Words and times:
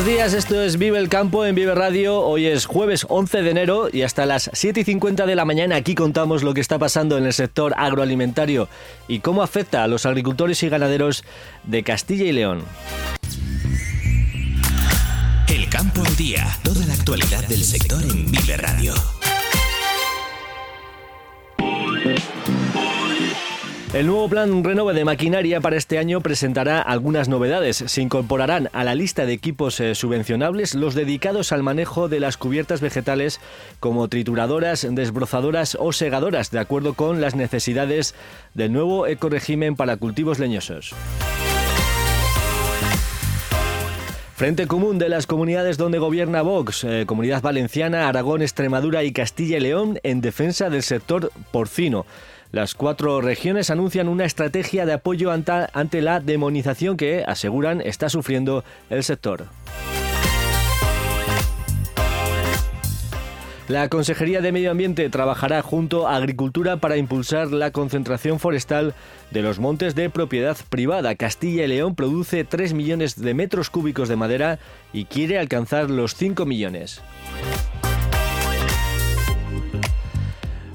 Buenos 0.00 0.16
días, 0.16 0.32
esto 0.32 0.62
es 0.62 0.78
Vive 0.78 0.98
el 0.98 1.10
Campo 1.10 1.44
en 1.44 1.54
Vive 1.54 1.74
Radio. 1.74 2.20
Hoy 2.20 2.46
es 2.46 2.64
jueves 2.64 3.04
11 3.06 3.42
de 3.42 3.50
enero 3.50 3.90
y 3.92 4.00
hasta 4.00 4.24
las 4.24 4.48
7 4.50 4.80
y 4.80 4.84
50 4.84 5.26
de 5.26 5.34
la 5.34 5.44
mañana 5.44 5.76
aquí 5.76 5.94
contamos 5.94 6.42
lo 6.42 6.54
que 6.54 6.62
está 6.62 6.78
pasando 6.78 7.18
en 7.18 7.26
el 7.26 7.34
sector 7.34 7.74
agroalimentario 7.76 8.70
y 9.08 9.20
cómo 9.20 9.42
afecta 9.42 9.84
a 9.84 9.88
los 9.88 10.06
agricultores 10.06 10.62
y 10.62 10.70
ganaderos 10.70 11.22
de 11.64 11.82
Castilla 11.82 12.24
y 12.24 12.32
León. 12.32 12.64
El 15.48 15.68
campo 15.68 16.02
al 16.02 16.16
día, 16.16 16.46
toda 16.62 16.86
la 16.86 16.94
actualidad 16.94 17.46
del 17.46 17.62
sector 17.62 18.02
en 18.02 18.30
Vive 18.30 18.56
Radio. 18.56 18.94
El 23.92 24.06
nuevo 24.06 24.28
plan 24.28 24.62
Renove 24.62 24.94
de 24.94 25.04
maquinaria 25.04 25.60
para 25.60 25.76
este 25.76 25.98
año 25.98 26.20
presentará 26.20 26.80
algunas 26.80 27.28
novedades. 27.28 27.82
Se 27.84 28.00
incorporarán 28.00 28.68
a 28.72 28.84
la 28.84 28.94
lista 28.94 29.26
de 29.26 29.32
equipos 29.32 29.80
eh, 29.80 29.96
subvencionables 29.96 30.76
los 30.76 30.94
dedicados 30.94 31.50
al 31.50 31.64
manejo 31.64 32.08
de 32.08 32.20
las 32.20 32.36
cubiertas 32.36 32.80
vegetales 32.80 33.40
como 33.80 34.06
trituradoras, 34.06 34.86
desbrozadoras 34.88 35.76
o 35.80 35.92
segadoras, 35.92 36.52
de 36.52 36.60
acuerdo 36.60 36.94
con 36.94 37.20
las 37.20 37.34
necesidades 37.34 38.14
del 38.54 38.72
nuevo 38.72 39.08
ecoregimen 39.08 39.74
para 39.74 39.96
cultivos 39.96 40.38
leñosos. 40.38 40.94
Frente 44.36 44.66
común 44.68 44.98
de 44.98 45.08
las 45.08 45.26
comunidades 45.26 45.76
donde 45.76 45.98
gobierna 45.98 46.40
Vox, 46.42 46.84
eh, 46.84 47.04
Comunidad 47.06 47.42
Valenciana, 47.42 48.08
Aragón, 48.08 48.40
Extremadura 48.40 49.02
y 49.02 49.12
Castilla 49.12 49.58
y 49.58 49.60
León, 49.60 49.98
en 50.02 50.20
defensa 50.20 50.70
del 50.70 50.82
sector 50.82 51.30
porcino. 51.50 52.06
Las 52.52 52.74
cuatro 52.74 53.20
regiones 53.20 53.70
anuncian 53.70 54.08
una 54.08 54.24
estrategia 54.24 54.84
de 54.84 54.94
apoyo 54.94 55.30
ante, 55.30 56.02
la 56.02 56.18
demonización 56.18 56.96
que, 56.96 57.22
aseguran, 57.24 57.80
está 57.80 58.08
sufriendo 58.08 58.64
el 58.88 59.04
sector. 59.04 59.46
La 63.68 63.88
Consejería 63.88 64.40
de 64.40 64.50
Medio 64.50 64.72
Ambiente 64.72 65.08
trabajará 65.10 65.62
junto 65.62 66.08
a 66.08 66.16
Agricultura 66.16 66.78
para 66.78 66.96
impulsar 66.96 67.52
la 67.52 67.70
concentración 67.70 68.40
forestal 68.40 68.94
de 69.30 69.42
los 69.42 69.60
montes 69.60 69.94
de 69.94 70.10
propiedad 70.10 70.56
privada. 70.70 71.14
Castilla 71.14 71.66
y 71.66 71.68
León 71.68 71.94
produce 71.94 72.42
3 72.42 72.74
millones 72.74 73.14
de 73.14 73.32
metros 73.32 73.70
cúbicos 73.70 74.08
de 74.08 74.16
madera 74.16 74.58
y 74.92 75.04
quiere 75.04 75.38
alcanzar 75.38 75.88
los 75.88 76.16
5 76.16 76.46
millones. 76.46 77.00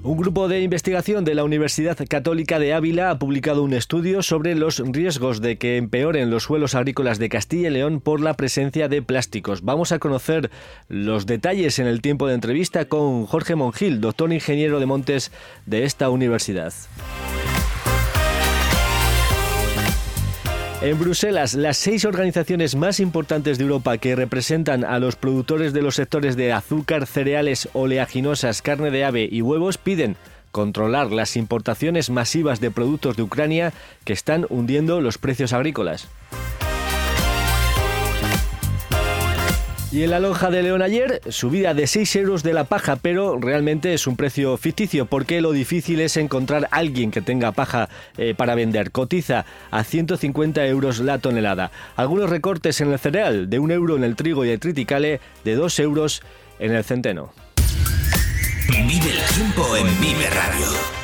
Un 0.06 0.17
grupo 0.17 0.48
de 0.48 0.61
investigación 0.61 1.25
de 1.25 1.34
la 1.34 1.44
Universidad 1.44 1.98
Católica 2.08 2.59
de 2.59 2.75
Ávila 2.75 3.09
ha 3.09 3.17
publicado 3.17 3.64
un 3.64 3.73
estudio 3.73 4.22
sobre 4.22 4.53
los 4.53 4.78
riesgos 4.78 5.42
de 5.42 5.58
que 5.58 5.78
empeoren 5.78 6.30
los 6.30 6.44
suelos 6.44 6.75
agrícolas 6.75 7.17
de 7.17 7.28
Castilla 7.28 7.70
y 7.70 7.72
León 7.72 8.02
por 8.02 8.22
la 8.22 8.35
presencia 8.35 8.88
de 8.88 9.02
plásticos. 9.02 9.63
Vamos 9.63 9.91
a 9.91 9.97
conocer 9.97 10.52
los 10.90 11.25
detalles 11.25 11.80
en 11.80 11.88
el 11.88 12.02
tiempo 12.02 12.28
de 12.28 12.35
entrevista 12.35 12.85
con 12.85 13.25
Jorge 13.25 13.56
Mongil, 13.56 14.00
doctor 14.00 14.31
ingeniero 14.31 14.80
de 14.80 14.85
montes 14.85 15.31
de 15.66 15.85
esta 15.85 16.12
universidad. 16.12 16.72
En 20.85 21.00
Bruselas, 21.00 21.56
las 21.56 21.78
seis 21.78 22.06
organizaciones 22.06 22.75
más 22.75 23.00
importantes 23.00 23.57
de 23.57 23.63
Europa 23.63 23.97
que 23.97 24.16
representan 24.16 24.84
a 24.84 25.00
los 25.00 25.16
productores 25.16 25.73
de 25.73 25.81
los 25.81 25.96
sectores 25.96 26.35
de 26.35 26.53
azúcar, 26.53 27.07
cereales, 27.07 27.68
oleaginosas, 27.73 28.62
carne 28.62 28.91
de 28.91 29.03
ave 29.03 29.28
y 29.31 29.41
huevos 29.41 29.79
piden 29.79 30.16
controlar 30.51 31.12
las 31.12 31.38
importaciones 31.38 32.12
masivas 32.12 32.59
de 32.59 32.69
productos 32.69 33.18
de 33.18 33.24
Ucrania 33.24 33.74
que 34.03 34.13
están 34.13 34.45
hundiendo 34.47 35.01
los 35.01 35.18
precios 35.18 35.53
agrícolas. 35.53 36.07
Y 39.95 40.03
en 40.03 40.09
la 40.09 40.19
lonja 40.19 40.50
de 40.50 40.61
León 40.61 40.81
ayer, 40.81 41.22
subida 41.29 41.73
de 41.73 41.88
6 41.88 42.17
euros 42.17 42.44
de 42.44 42.51
la 42.51 42.66
paja, 42.66 42.97
pero 42.97 43.39
realmente 43.39 43.94
es 43.94 44.07
un 44.07 44.17
precio 44.17 44.57
ficticio 44.57 45.06
porque 45.06 45.39
lo 45.39 45.53
difícil 45.53 46.01
es 46.01 46.17
encontrar 46.17 46.67
alguien 46.72 47.11
que 47.11 47.22
tenga 47.22 47.53
paja 47.53 47.88
eh, 48.17 48.33
para 48.35 48.56
vender. 48.56 48.91
Cotiza 48.91 49.45
a 49.72 49.85
150 49.85 50.66
euros 50.67 51.00
la 51.00 51.19
tonelada. 51.19 51.72
Algunos 51.95 52.29
recortes 52.29 52.81
en 52.81 52.91
el 52.91 53.00
cereal, 53.00 53.50
de 53.50 53.57
1 53.57 53.73
euro 53.73 53.95
en 53.95 54.03
el 54.03 54.17
trigo 54.17 54.44
y 54.44 54.50
el 54.50 54.59
triticale, 54.59 55.22
de 55.45 55.56
2 55.56 55.79
euros 55.79 56.23
en 56.59 56.73
el 56.73 56.83
centeno. 56.83 57.31
Vive 58.67 59.12
el 59.12 59.33
tiempo 59.33 59.77
en 59.77 60.01
Vive 60.01 60.29
Radio. 60.29 60.94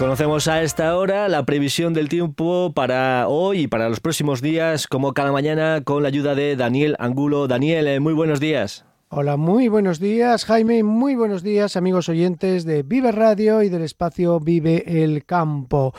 Conocemos 0.00 0.48
a 0.48 0.62
esta 0.62 0.96
hora 0.96 1.28
la 1.28 1.44
previsión 1.44 1.92
del 1.92 2.08
tiempo 2.08 2.72
para 2.74 3.28
hoy 3.28 3.60
y 3.60 3.66
para 3.66 3.90
los 3.90 4.00
próximos 4.00 4.40
días, 4.40 4.86
como 4.86 5.12
cada 5.12 5.30
mañana, 5.30 5.82
con 5.84 6.02
la 6.02 6.08
ayuda 6.08 6.34
de 6.34 6.56
Daniel 6.56 6.96
Angulo. 6.98 7.46
Daniel, 7.46 7.86
eh, 7.86 8.00
muy 8.00 8.14
buenos 8.14 8.40
días. 8.40 8.86
Hola, 9.10 9.36
muy 9.36 9.68
buenos 9.68 10.00
días, 10.00 10.46
Jaime, 10.46 10.82
muy 10.84 11.16
buenos 11.16 11.42
días, 11.42 11.76
amigos 11.76 12.08
oyentes 12.08 12.64
de 12.64 12.82
Vive 12.82 13.12
Radio 13.12 13.62
y 13.62 13.68
del 13.68 13.82
espacio 13.82 14.40
Vive 14.40 15.02
el 15.02 15.26
Campo. 15.26 15.92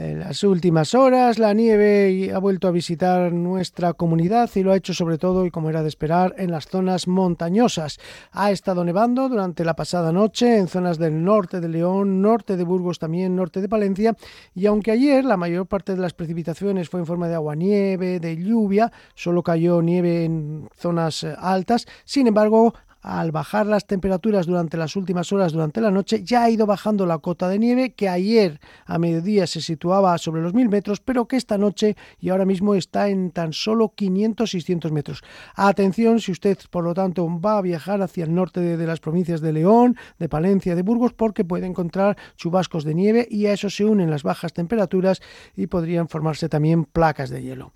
En 0.00 0.20
las 0.20 0.44
últimas 0.44 0.94
horas 0.94 1.40
la 1.40 1.52
nieve 1.54 2.30
ha 2.32 2.38
vuelto 2.38 2.68
a 2.68 2.70
visitar 2.70 3.32
nuestra 3.32 3.94
comunidad 3.94 4.48
y 4.54 4.62
lo 4.62 4.70
ha 4.70 4.76
hecho 4.76 4.94
sobre 4.94 5.18
todo, 5.18 5.44
y 5.44 5.50
como 5.50 5.70
era 5.70 5.82
de 5.82 5.88
esperar, 5.88 6.36
en 6.38 6.52
las 6.52 6.68
zonas 6.68 7.08
montañosas. 7.08 7.98
Ha 8.30 8.52
estado 8.52 8.84
nevando 8.84 9.28
durante 9.28 9.64
la 9.64 9.74
pasada 9.74 10.12
noche 10.12 10.56
en 10.56 10.68
zonas 10.68 10.98
del 10.98 11.24
norte 11.24 11.60
de 11.60 11.68
León, 11.68 12.22
norte 12.22 12.56
de 12.56 12.62
Burgos 12.62 13.00
también, 13.00 13.34
norte 13.34 13.60
de 13.60 13.68
Palencia 13.68 14.16
y 14.54 14.66
aunque 14.66 14.92
ayer 14.92 15.24
la 15.24 15.36
mayor 15.36 15.66
parte 15.66 15.96
de 15.96 16.00
las 16.00 16.14
precipitaciones 16.14 16.88
fue 16.88 17.00
en 17.00 17.06
forma 17.06 17.26
de 17.26 17.34
agua-nieve, 17.34 18.20
de 18.20 18.36
lluvia, 18.36 18.92
solo 19.16 19.42
cayó 19.42 19.82
nieve 19.82 20.24
en 20.26 20.68
zonas 20.76 21.24
eh, 21.24 21.34
altas, 21.36 21.86
sin 22.04 22.28
embargo 22.28 22.72
al 23.02 23.32
bajar 23.32 23.66
las 23.66 23.86
temperaturas 23.86 24.46
durante 24.46 24.76
las 24.76 24.96
últimas 24.96 25.32
horas 25.32 25.52
durante 25.52 25.80
la 25.80 25.90
noche, 25.90 26.22
ya 26.24 26.44
ha 26.44 26.50
ido 26.50 26.66
bajando 26.66 27.06
la 27.06 27.18
cota 27.18 27.48
de 27.48 27.58
nieve 27.58 27.94
que 27.94 28.08
ayer 28.08 28.60
a 28.86 28.98
mediodía 28.98 29.46
se 29.46 29.60
situaba 29.60 30.16
sobre 30.18 30.42
los 30.42 30.54
1000 30.54 30.68
metros, 30.68 31.00
pero 31.00 31.26
que 31.26 31.36
esta 31.36 31.58
noche 31.58 31.96
y 32.18 32.30
ahora 32.30 32.44
mismo 32.44 32.74
está 32.74 33.08
en 33.08 33.30
tan 33.30 33.52
solo 33.52 33.92
500-600 33.96 34.90
metros. 34.90 35.22
Atención 35.54 36.20
si 36.20 36.32
usted, 36.32 36.58
por 36.70 36.84
lo 36.84 36.94
tanto, 36.94 37.28
va 37.40 37.58
a 37.58 37.62
viajar 37.62 38.02
hacia 38.02 38.24
el 38.24 38.34
norte 38.34 38.60
de, 38.60 38.76
de, 38.76 38.86
las 38.86 39.00
provincias 39.00 39.40
de 39.40 39.52
León, 39.52 39.96
de 40.18 40.28
Palencia, 40.28 40.74
de 40.74 40.82
Burgos, 40.82 41.12
porque 41.12 41.44
puede 41.44 41.66
encontrar 41.66 42.16
chubascos 42.36 42.84
de 42.84 42.94
nieve 42.94 43.26
y 43.30 43.46
a 43.46 43.52
eso 43.52 43.70
se 43.70 43.84
unen 43.84 44.10
las 44.10 44.22
bajas 44.22 44.52
temperaturas 44.52 45.20
y 45.56 45.66
podrían 45.66 46.08
formarse 46.08 46.48
también 46.48 46.84
placas 46.84 47.30
de 47.30 47.42
hielo. 47.42 47.72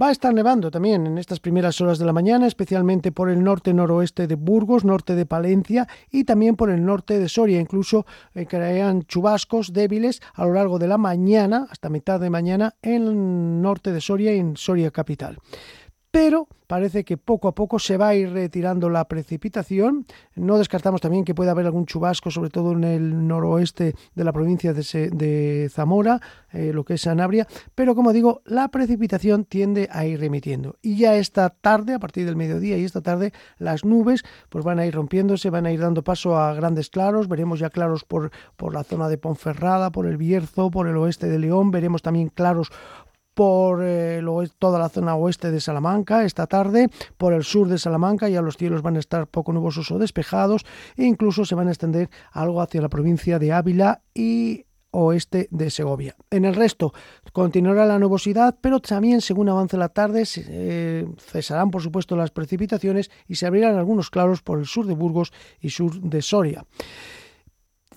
Va 0.00 0.08
a 0.08 0.12
estar 0.12 0.34
nevando 0.34 0.70
también 0.70 1.06
en 1.06 1.18
estas 1.18 1.40
primeras 1.40 1.80
horas 1.80 1.98
de 1.98 2.06
la 2.06 2.12
mañana, 2.12 2.46
especialmente 2.46 3.12
por 3.12 3.30
el 3.30 3.42
norte-noroeste 3.42 4.26
de 4.26 4.34
Burgos, 4.34 4.63
norte 4.84 5.14
de 5.14 5.26
Palencia 5.26 5.86
y 6.10 6.24
también 6.24 6.56
por 6.56 6.70
el 6.70 6.84
norte 6.84 7.18
de 7.18 7.28
Soria. 7.28 7.60
Incluso 7.60 8.06
eh, 8.34 8.46
crean 8.46 9.02
chubascos 9.02 9.72
débiles 9.72 10.20
a 10.34 10.44
lo 10.44 10.54
largo 10.54 10.78
de 10.78 10.88
la 10.88 10.98
mañana, 10.98 11.66
hasta 11.70 11.88
mitad 11.88 12.20
de 12.20 12.30
mañana, 12.30 12.74
en 12.82 13.06
el 13.06 13.62
norte 13.62 13.92
de 13.92 14.00
Soria 14.00 14.34
y 14.34 14.38
en 14.38 14.56
Soria 14.56 14.90
capital 14.90 15.38
pero 16.14 16.46
parece 16.68 17.04
que 17.04 17.16
poco 17.16 17.48
a 17.48 17.56
poco 17.56 17.80
se 17.80 17.96
va 17.96 18.08
a 18.08 18.14
ir 18.14 18.30
retirando 18.30 18.88
la 18.88 19.06
precipitación. 19.06 20.06
No 20.36 20.58
descartamos 20.58 21.00
también 21.00 21.24
que 21.24 21.34
pueda 21.34 21.50
haber 21.50 21.66
algún 21.66 21.86
chubasco, 21.86 22.30
sobre 22.30 22.50
todo 22.50 22.70
en 22.70 22.84
el 22.84 23.26
noroeste 23.26 23.96
de 24.14 24.24
la 24.24 24.32
provincia 24.32 24.72
de, 24.72 25.68
Zamora, 25.72 26.20
eh, 26.52 26.70
lo 26.72 26.84
que 26.84 26.94
es 26.94 27.00
Sanabria, 27.00 27.48
pero 27.74 27.96
como 27.96 28.12
digo, 28.12 28.42
la 28.44 28.68
precipitación 28.68 29.44
tiende 29.44 29.88
a 29.90 30.06
ir 30.06 30.20
remitiendo. 30.20 30.76
Y 30.82 30.96
ya 30.96 31.16
esta 31.16 31.50
tarde, 31.50 31.94
a 31.94 31.98
partir 31.98 32.26
del 32.26 32.36
mediodía 32.36 32.78
y 32.78 32.84
esta 32.84 33.00
tarde, 33.00 33.32
las 33.58 33.84
nubes 33.84 34.22
pues 34.50 34.64
van 34.64 34.78
a 34.78 34.86
ir 34.86 34.94
rompiéndose, 34.94 35.50
van 35.50 35.66
a 35.66 35.72
ir 35.72 35.80
dando 35.80 36.04
paso 36.04 36.38
a 36.38 36.54
grandes 36.54 36.90
claros, 36.90 37.26
veremos 37.26 37.58
ya 37.58 37.70
claros 37.70 38.04
por, 38.04 38.30
por 38.56 38.72
la 38.72 38.84
zona 38.84 39.08
de 39.08 39.18
Ponferrada, 39.18 39.90
por 39.90 40.06
el 40.06 40.16
Bierzo, 40.16 40.70
por 40.70 40.86
el 40.86 40.96
oeste 40.96 41.28
de 41.28 41.40
León, 41.40 41.72
veremos 41.72 42.02
también 42.02 42.28
claros 42.28 42.70
por 43.34 43.80
eh, 43.82 44.22
toda 44.58 44.78
la 44.78 44.88
zona 44.88 45.16
oeste 45.16 45.50
de 45.50 45.60
Salamanca 45.60 46.24
esta 46.24 46.46
tarde, 46.46 46.88
por 47.16 47.32
el 47.32 47.44
sur 47.44 47.68
de 47.68 47.78
Salamanca 47.78 48.28
ya 48.28 48.42
los 48.42 48.56
cielos 48.56 48.82
van 48.82 48.96
a 48.96 49.00
estar 49.00 49.26
poco 49.26 49.52
nubosos 49.52 49.90
o 49.90 49.98
despejados 49.98 50.64
e 50.96 51.04
incluso 51.04 51.44
se 51.44 51.54
van 51.54 51.68
a 51.68 51.72
extender 51.72 52.08
algo 52.32 52.62
hacia 52.62 52.80
la 52.80 52.88
provincia 52.88 53.38
de 53.38 53.52
Ávila 53.52 54.02
y 54.14 54.64
oeste 54.94 55.48
de 55.50 55.70
Segovia. 55.70 56.16
En 56.30 56.44
el 56.44 56.54
resto 56.54 56.94
continuará 57.32 57.84
la 57.84 57.98
nubosidad, 57.98 58.56
pero 58.60 58.80
también 58.80 59.20
según 59.20 59.48
avance 59.48 59.76
la 59.76 59.88
tarde 59.88 60.24
eh, 60.36 61.06
cesarán 61.18 61.70
por 61.70 61.82
supuesto 61.82 62.16
las 62.16 62.30
precipitaciones 62.30 63.10
y 63.26 63.34
se 63.34 63.46
abrirán 63.46 63.76
algunos 63.76 64.10
claros 64.10 64.42
por 64.42 64.58
el 64.60 64.66
sur 64.66 64.86
de 64.86 64.94
Burgos 64.94 65.32
y 65.60 65.70
sur 65.70 66.00
de 66.00 66.22
Soria. 66.22 66.64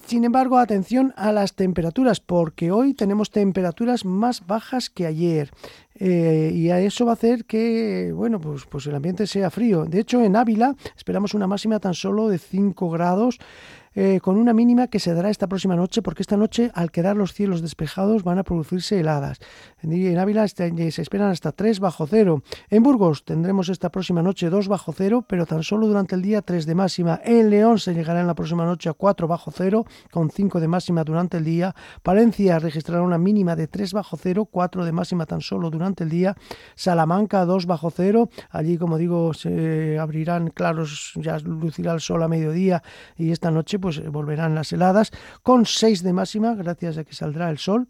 Sin 0.08 0.24
embargo, 0.24 0.58
atención 0.58 1.14
a 1.18 1.34
las 1.34 1.54
temperaturas, 1.54 2.22
porque 2.22 2.72
hoy 2.72 2.94
tenemos 2.94 3.30
temperaturas 3.30 4.06
más 4.06 4.48
bajas 4.48 4.90
que 4.90 5.06
ayer. 5.06 5.52
Eh, 5.96 6.50
y 6.56 6.70
a 6.70 6.80
eso 6.80 7.06
va 7.06 7.12
a 7.12 7.16
hacer 7.16 7.44
que, 7.44 8.14
bueno, 8.16 8.40
pues, 8.40 8.64
pues 8.68 8.88
el 8.88 8.96
ambiente 8.96 9.28
sea 9.28 9.50
frío. 9.50 9.84
De 9.84 10.00
hecho, 10.00 10.22
en 10.22 10.38
Ávila 10.38 10.78
esperamos 10.96 11.34
una 11.34 11.46
máxima 11.46 11.82
tan 11.82 11.94
solo 11.94 12.30
de 12.30 12.38
5 12.38 12.90
grados. 12.90 13.38
Eh, 14.00 14.20
con 14.22 14.38
una 14.38 14.54
mínima 14.54 14.90
que 14.90 15.00
se 15.00 15.16
dará 15.16 15.32
esta 15.32 15.48
próxima 15.48 15.76
noche, 15.76 16.04
porque 16.04 16.22
esta 16.22 16.38
noche, 16.38 16.70
al 16.76 16.92
quedar 16.92 17.18
los 17.18 17.34
cielos 17.34 17.64
despejados, 17.64 18.22
van 18.22 18.38
a 18.38 18.44
producirse 18.44 19.00
heladas. 19.00 19.40
En 19.82 20.20
Ávila 20.20 20.44
este, 20.44 20.92
se 20.92 21.02
esperan 21.02 21.32
hasta 21.32 21.52
3 21.52 21.80
bajo 21.80 22.06
cero. 22.06 22.44
En 22.70 22.84
Burgos 22.84 23.26
tendremos 23.26 23.70
esta 23.70 23.90
próxima 23.90 24.22
noche 24.22 24.52
2 24.52 24.68
bajo 24.68 24.94
cero, 24.94 25.26
pero 25.28 25.48
tan 25.48 25.64
solo 25.64 25.88
durante 25.88 26.14
el 26.14 26.22
día 26.22 26.44
3 26.44 26.68
de 26.68 26.76
máxima. 26.76 27.20
En 27.24 27.50
León 27.50 27.80
se 27.80 27.96
llegará 27.96 28.22
en 28.22 28.28
la 28.28 28.36
próxima 28.36 28.66
noche 28.66 28.88
a 28.88 28.94
4 28.94 29.28
bajo 29.28 29.50
cero, 29.50 29.84
con 30.12 30.30
5 30.30 30.60
de 30.60 30.68
máxima 30.68 31.04
durante 31.04 31.38
el 31.38 31.44
día. 31.44 31.74
Palencia 32.04 32.60
registrará 32.60 33.02
una 33.02 33.18
mínima 33.18 33.56
de 33.56 33.66
3 33.68 33.94
bajo 33.94 34.16
cero, 34.16 34.46
4 34.46 34.86
de 34.86 34.92
máxima 34.92 35.26
tan 35.26 35.42
solo 35.42 35.72
durante 35.72 36.04
el 36.04 36.12
día. 36.12 36.36
Salamanca 36.76 37.46
2 37.46 37.66
bajo 37.66 37.90
cero. 37.90 38.30
Allí, 38.52 38.78
como 38.78 39.00
digo, 39.00 39.34
se 39.34 39.98
abrirán 39.98 40.52
claros, 40.52 41.14
ya 41.16 41.40
lucirá 41.40 41.94
el 41.94 42.00
sol 42.00 42.22
a 42.22 42.28
mediodía 42.28 42.84
y 43.18 43.32
esta 43.32 43.50
noche 43.50 43.80
pues 43.87 43.87
volverán 44.10 44.56
las 44.56 44.72
heladas, 44.72 45.12
con 45.44 45.66
6 45.66 46.04
de 46.04 46.14
máxima, 46.14 46.56
gracias 46.56 46.98
a 46.98 47.04
que 47.04 47.14
saldrá 47.14 47.50
el 47.50 47.58
sol. 47.58 47.88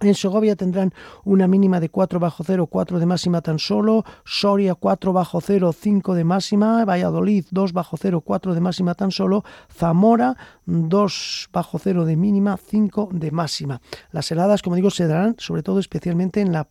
En 0.00 0.14
Segovia 0.14 0.56
tendrán 0.56 0.92
una 1.24 1.46
mínima 1.46 1.78
de 1.78 1.88
4 1.88 2.18
bajo 2.18 2.42
0, 2.44 2.66
4 2.66 2.98
de 2.98 3.06
máxima 3.06 3.42
tan 3.42 3.58
solo. 3.60 4.04
Soria 4.24 4.74
4 4.74 5.12
bajo 5.12 5.40
0, 5.40 5.72
5 5.72 6.14
de 6.14 6.24
máxima. 6.24 6.84
Valladolid 6.84 7.46
2 7.50 7.72
bajo 7.72 7.96
0, 7.96 8.20
4 8.20 8.54
de 8.54 8.60
máxima 8.60 8.94
tan 8.94 9.12
solo. 9.12 9.44
Zamora 9.72 10.36
2 10.66 11.48
bajo 11.52 11.78
0 11.78 12.04
de 12.04 12.16
mínima, 12.16 12.56
5 12.56 13.10
de 13.12 13.30
máxima. 13.30 13.80
Las 14.10 14.30
heladas, 14.32 14.62
como 14.62 14.76
digo, 14.76 14.90
se 14.90 15.06
darán 15.06 15.36
sobre 15.38 15.62
todo 15.62 15.78
especialmente 15.78 16.40
en 16.40 16.52
la 16.52 16.68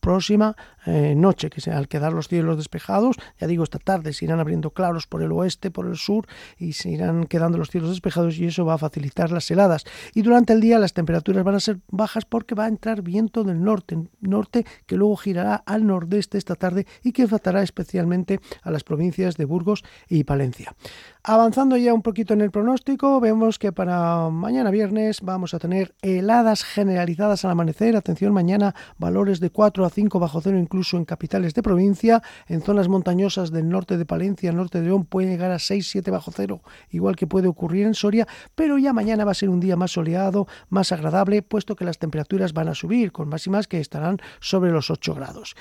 próxima 0.00 0.56
eh, 0.86 1.14
noche, 1.16 1.50
que 1.50 1.70
al 1.70 1.88
quedar 1.88 2.12
los 2.12 2.28
cielos 2.28 2.56
despejados, 2.56 3.16
ya 3.40 3.46
digo, 3.46 3.64
esta 3.64 3.78
tarde 3.78 4.12
se 4.12 4.24
irán 4.24 4.40
abriendo 4.40 4.70
claros 4.70 5.06
por 5.06 5.22
el 5.22 5.32
oeste, 5.32 5.70
por 5.70 5.86
el 5.86 5.96
sur, 5.96 6.26
y 6.58 6.72
se 6.72 6.90
irán 6.90 7.24
quedando 7.24 7.58
los 7.58 7.70
cielos 7.70 7.90
despejados 7.90 8.38
y 8.38 8.46
eso 8.46 8.64
va 8.64 8.74
a 8.74 8.78
facilitar 8.78 9.30
las 9.30 9.50
heladas. 9.50 9.84
Y 10.14 10.22
durante 10.22 10.52
el 10.52 10.60
día 10.60 10.78
las 10.78 10.92
temperaturas 10.92 11.44
van 11.44 11.54
a 11.54 11.60
ser 11.60 11.78
bajas 11.88 12.24
porque 12.24 12.54
va 12.54 12.64
a 12.64 12.68
entrar 12.68 13.02
viento 13.02 13.44
del 13.44 13.62
norte, 13.62 13.98
norte 14.20 14.66
que 14.86 14.96
luego 14.96 15.16
girará 15.16 15.56
al 15.56 15.86
nordeste 15.86 16.38
esta 16.38 16.54
tarde 16.54 16.86
y 17.02 17.12
que 17.12 17.22
afectará 17.22 17.62
especialmente 17.62 18.40
a 18.62 18.70
las 18.70 18.84
provincias 18.84 19.36
de 19.36 19.44
Burgos 19.44 19.84
y 20.08 20.24
Palencia. 20.24 20.74
Avanzando 21.22 21.78
ya 21.78 21.94
un 21.94 22.02
poquito 22.02 22.34
en 22.34 22.42
el 22.42 22.50
pronóstico, 22.50 23.18
vemos 23.18 23.58
que 23.58 23.72
para 23.72 24.28
mañana 24.28 24.70
viernes 24.70 25.22
vamos 25.22 25.54
a 25.54 25.58
tener 25.58 25.94
heladas 26.02 26.64
generalizadas 26.64 27.44
al 27.44 27.52
amanecer. 27.52 27.96
Atención, 27.96 28.34
mañana 28.34 28.74
valores 28.98 29.40
de 29.40 29.48
4 29.48 29.86
a 29.86 29.90
5 29.90 30.18
bajo 30.18 30.42
cero 30.42 30.58
incluso 30.58 30.73
en 30.74 31.04
capitales 31.04 31.54
de 31.54 31.62
provincia. 31.62 32.22
En 32.48 32.60
zonas 32.60 32.88
montañosas 32.88 33.52
del 33.52 33.68
norte 33.68 33.96
de 33.96 34.04
Palencia, 34.04 34.52
norte 34.52 34.80
de 34.80 34.86
León, 34.86 35.04
puede 35.04 35.28
llegar 35.28 35.52
a 35.52 35.58
6, 35.58 35.88
7 35.88 36.10
bajo 36.10 36.32
cero, 36.32 36.62
igual 36.90 37.14
que 37.14 37.26
puede 37.26 37.46
ocurrir 37.46 37.86
en 37.86 37.94
Soria. 37.94 38.26
Pero 38.54 38.76
ya 38.78 38.92
mañana 38.92 39.24
va 39.24 39.30
a 39.30 39.34
ser 39.34 39.50
un 39.50 39.60
día 39.60 39.76
más 39.76 39.92
soleado, 39.92 40.48
más 40.68 40.90
agradable, 40.90 41.42
puesto 41.42 41.76
que 41.76 41.84
las 41.84 41.98
temperaturas 41.98 42.52
van 42.52 42.68
a 42.68 42.74
subir, 42.74 43.12
con 43.12 43.28
máximas 43.28 43.68
que 43.68 43.78
estarán 43.78 44.18
sobre 44.40 44.72
los 44.72 44.90
8 44.90 45.14
grados. 45.14 45.54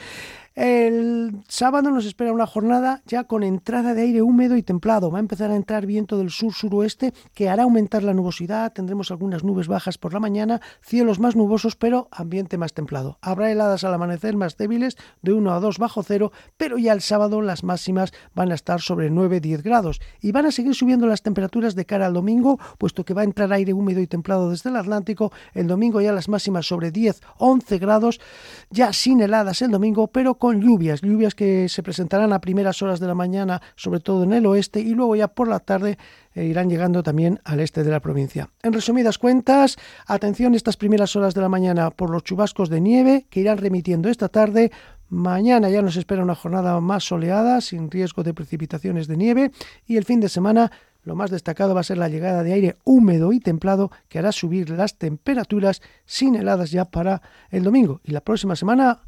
El 0.56 1.42
sábado 1.48 1.90
nos 1.90 2.06
espera 2.06 2.32
una 2.32 2.46
jornada 2.46 3.02
ya 3.08 3.24
con 3.24 3.42
entrada 3.42 3.96
de 3.96 4.04
aire 4.04 4.22
húmedo 4.22 4.56
y 4.56 4.62
templado. 4.62 5.10
Va 5.10 5.18
a 5.18 5.22
empezar 5.22 5.50
a 5.50 5.56
entrar 5.56 5.88
viento 5.88 6.16
del 6.16 6.30
sur-suroeste 6.30 7.12
que 7.34 7.50
hará 7.50 7.64
aumentar 7.64 8.04
la 8.04 8.14
nubosidad. 8.14 8.72
Tendremos 8.72 9.10
algunas 9.10 9.44
nubes 9.44 9.68
bajas 9.68 9.98
por 9.98 10.14
la 10.14 10.20
mañana, 10.20 10.62
cielos 10.82 11.20
más 11.20 11.36
nubosos, 11.36 11.76
pero 11.76 12.08
ambiente 12.12 12.60
más 12.60 12.74
templado. 12.74 13.18
Habrá 13.22 13.52
heladas 13.52 13.84
al 13.84 13.96
amanecer 13.96 14.36
más 14.36 14.56
débiles, 14.56 14.96
de 15.24 15.34
1 15.34 15.52
a 15.52 15.60
2 15.60 15.80
bajo 15.80 16.04
cero, 16.04 16.32
pero 16.56 16.78
ya 16.78 16.94
el 16.94 17.02
sábado 17.02 17.42
las 17.42 17.64
máximas 17.64 18.14
van 18.36 18.52
a 18.52 18.56
estar 18.56 18.80
sobre 18.80 19.10
9-10 19.10 19.64
grados 19.64 20.02
y 20.22 20.34
van 20.34 20.46
a 20.46 20.52
seguir 20.52 20.76
subiendo 20.76 21.08
las 21.08 21.24
temperaturas 21.24 21.74
de 21.74 21.86
cara 21.86 22.06
al 22.06 22.14
domingo, 22.14 22.60
puesto 22.78 23.06
que 23.06 23.16
va 23.16 23.22
a 23.22 23.26
entrar 23.26 23.52
aire 23.54 23.74
húmedo 23.74 24.02
y 24.02 24.08
templado 24.08 24.52
desde 24.52 24.70
el 24.70 24.76
Atlántico. 24.76 25.32
El 25.56 25.66
domingo 25.66 26.00
ya 26.00 26.14
las 26.14 26.30
máximas 26.30 26.68
sobre 26.68 26.94
10-11 26.94 27.80
grados, 27.80 28.22
ya 28.70 28.94
sin 28.94 29.20
heladas 29.20 29.64
el 29.64 29.72
domingo, 29.72 30.10
pero 30.10 30.36
con 30.44 30.60
lluvias, 30.60 31.00
lluvias 31.00 31.36
que 31.36 31.70
se 31.70 31.82
presentarán 31.84 32.34
a 32.34 32.42
primeras 32.42 32.82
horas 32.82 33.00
de 33.00 33.08
la 33.08 33.16
mañana, 33.16 33.62
sobre 33.78 34.02
todo 34.02 34.26
en 34.26 34.34
el 34.34 34.46
oeste, 34.46 34.82
y 34.82 34.90
luego 34.90 35.16
ya 35.16 35.30
por 35.30 35.48
la 35.48 35.62
tarde 35.62 35.98
eh, 36.36 36.44
irán 36.44 36.70
llegando 36.70 37.02
también 37.02 37.40
al 37.46 37.62
este 37.62 37.82
de 37.86 37.90
la 37.90 38.02
provincia. 38.02 38.50
En 38.62 38.74
resumidas 38.74 39.18
cuentas, 39.18 39.78
atención 40.06 40.54
estas 40.54 40.76
primeras 40.76 41.16
horas 41.16 41.34
de 41.34 41.40
la 41.40 41.48
mañana 41.48 41.92
por 41.92 42.10
los 42.10 42.26
chubascos 42.26 42.68
de 42.68 42.82
nieve 42.82 43.26
que 43.30 43.40
irán 43.40 43.58
remitiendo 43.58 44.10
esta 44.10 44.28
tarde. 44.28 44.74
Mañana 45.08 45.70
ya 45.70 45.82
nos 45.82 45.96
espera 45.96 46.22
una 46.22 46.36
jornada 46.36 46.78
más 46.82 47.06
soleada, 47.06 47.62
sin 47.62 47.90
riesgo 47.90 48.22
de 48.24 48.34
precipitaciones 48.34 49.08
de 49.08 49.16
nieve, 49.16 49.52
y 49.88 49.96
el 49.96 50.04
fin 50.04 50.20
de 50.20 50.28
semana 50.28 50.74
lo 51.04 51.16
más 51.16 51.32
destacado 51.32 51.74
va 51.74 51.80
a 51.80 51.86
ser 51.86 52.00
la 52.00 52.10
llegada 52.10 52.44
de 52.44 52.52
aire 52.52 52.76
húmedo 52.84 53.32
y 53.32 53.40
templado 53.40 53.92
que 54.10 54.20
hará 54.20 54.34
subir 54.34 54.72
las 54.72 54.98
temperaturas 54.98 55.82
sin 56.06 56.36
heladas 56.36 56.72
ya 56.72 56.84
para 56.84 57.22
el 57.50 57.64
domingo. 57.64 58.02
Y 58.04 58.12
la 58.12 58.20
próxima 58.20 58.58
semana 58.58 59.04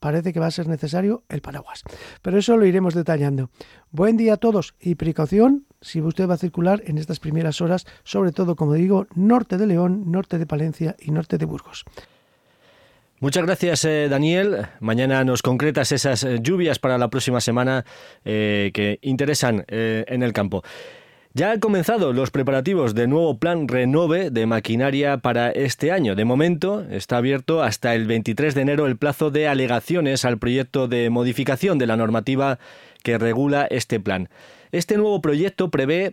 parece 0.00 0.32
que 0.32 0.40
va 0.40 0.46
a 0.46 0.50
ser 0.50 0.66
necesario 0.66 1.22
el 1.28 1.40
paraguas. 1.42 1.84
Pero 2.22 2.38
eso 2.38 2.56
lo 2.56 2.66
iremos 2.66 2.94
detallando. 2.94 3.50
Buen 3.90 4.16
día 4.16 4.34
a 4.34 4.36
todos 4.38 4.74
y 4.80 4.96
precaución 4.96 5.66
si 5.80 6.00
usted 6.00 6.28
va 6.28 6.34
a 6.34 6.38
circular 6.38 6.82
en 6.86 6.98
estas 6.98 7.20
primeras 7.20 7.60
horas, 7.60 7.86
sobre 8.04 8.32
todo, 8.32 8.56
como 8.56 8.74
digo, 8.74 9.06
norte 9.14 9.56
de 9.56 9.66
León, 9.66 10.10
norte 10.10 10.38
de 10.38 10.46
Palencia 10.46 10.96
y 10.98 11.10
norte 11.10 11.38
de 11.38 11.44
Burgos. 11.44 11.84
Muchas 13.20 13.44
gracias, 13.44 13.84
eh, 13.84 14.08
Daniel. 14.08 14.66
Mañana 14.80 15.22
nos 15.24 15.42
concretas 15.42 15.92
esas 15.92 16.24
eh, 16.24 16.38
lluvias 16.40 16.78
para 16.78 16.96
la 16.96 17.10
próxima 17.10 17.42
semana 17.42 17.84
eh, 18.24 18.70
que 18.72 18.98
interesan 19.02 19.64
en 19.68 20.22
el 20.22 20.32
campo. 20.32 20.62
Ya 21.32 21.52
han 21.52 21.60
comenzado 21.60 22.12
los 22.12 22.32
preparativos 22.32 22.96
del 22.96 23.08
nuevo 23.08 23.38
plan 23.38 23.68
Renove 23.68 24.30
de 24.30 24.46
maquinaria 24.46 25.18
para 25.18 25.52
este 25.52 25.92
año. 25.92 26.16
De 26.16 26.24
momento 26.24 26.84
está 26.90 27.18
abierto 27.18 27.62
hasta 27.62 27.94
el 27.94 28.08
23 28.08 28.52
de 28.56 28.62
enero 28.62 28.88
el 28.88 28.96
plazo 28.96 29.30
de 29.30 29.46
alegaciones 29.46 30.24
al 30.24 30.38
proyecto 30.38 30.88
de 30.88 31.08
modificación 31.08 31.78
de 31.78 31.86
la 31.86 31.96
normativa 31.96 32.58
que 33.04 33.16
regula 33.16 33.68
este 33.70 34.00
plan. 34.00 34.28
Este 34.72 34.96
nuevo 34.96 35.22
proyecto 35.22 35.70
prevé 35.70 36.10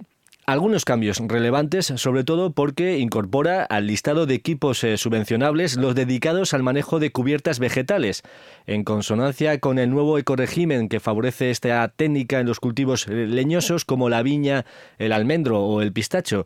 algunos 0.48 0.86
cambios 0.86 1.18
relevantes, 1.20 1.88
sobre 1.98 2.24
todo 2.24 2.51
porque 2.51 3.00
incorpora 3.00 3.66
al 3.66 3.86
listado 3.86 4.25
de 4.25 4.36
equipos 4.36 4.82
eh, 4.86 4.98
subvencionables 4.98 5.75
los 5.75 5.94
dedicados 5.94 6.54
al 6.54 6.63
manejo 6.63 7.00
de 7.00 7.12
cubiertas 7.12 7.60
vegetales, 7.60 8.24
en 8.66 8.86
consonancia 8.86 9.60
con 9.60 9.77
el 9.77 9.89
nuevo 9.89 10.18
ecoregimen 10.18 10.88
que 10.88 11.01
favorece 11.01 11.51
esta 11.51 11.86
técnica 11.89 12.39
en 12.39 12.48
los 12.48 12.62
cultivos 12.62 13.10
eh, 13.10 13.27
leñosos 13.27 13.84
como 13.84 14.08
la 14.08 14.24
viña, 14.24 14.66
el 15.00 15.12
almendro 15.12 15.66
o 15.66 15.82
el 15.82 15.92
pistacho 15.92 16.46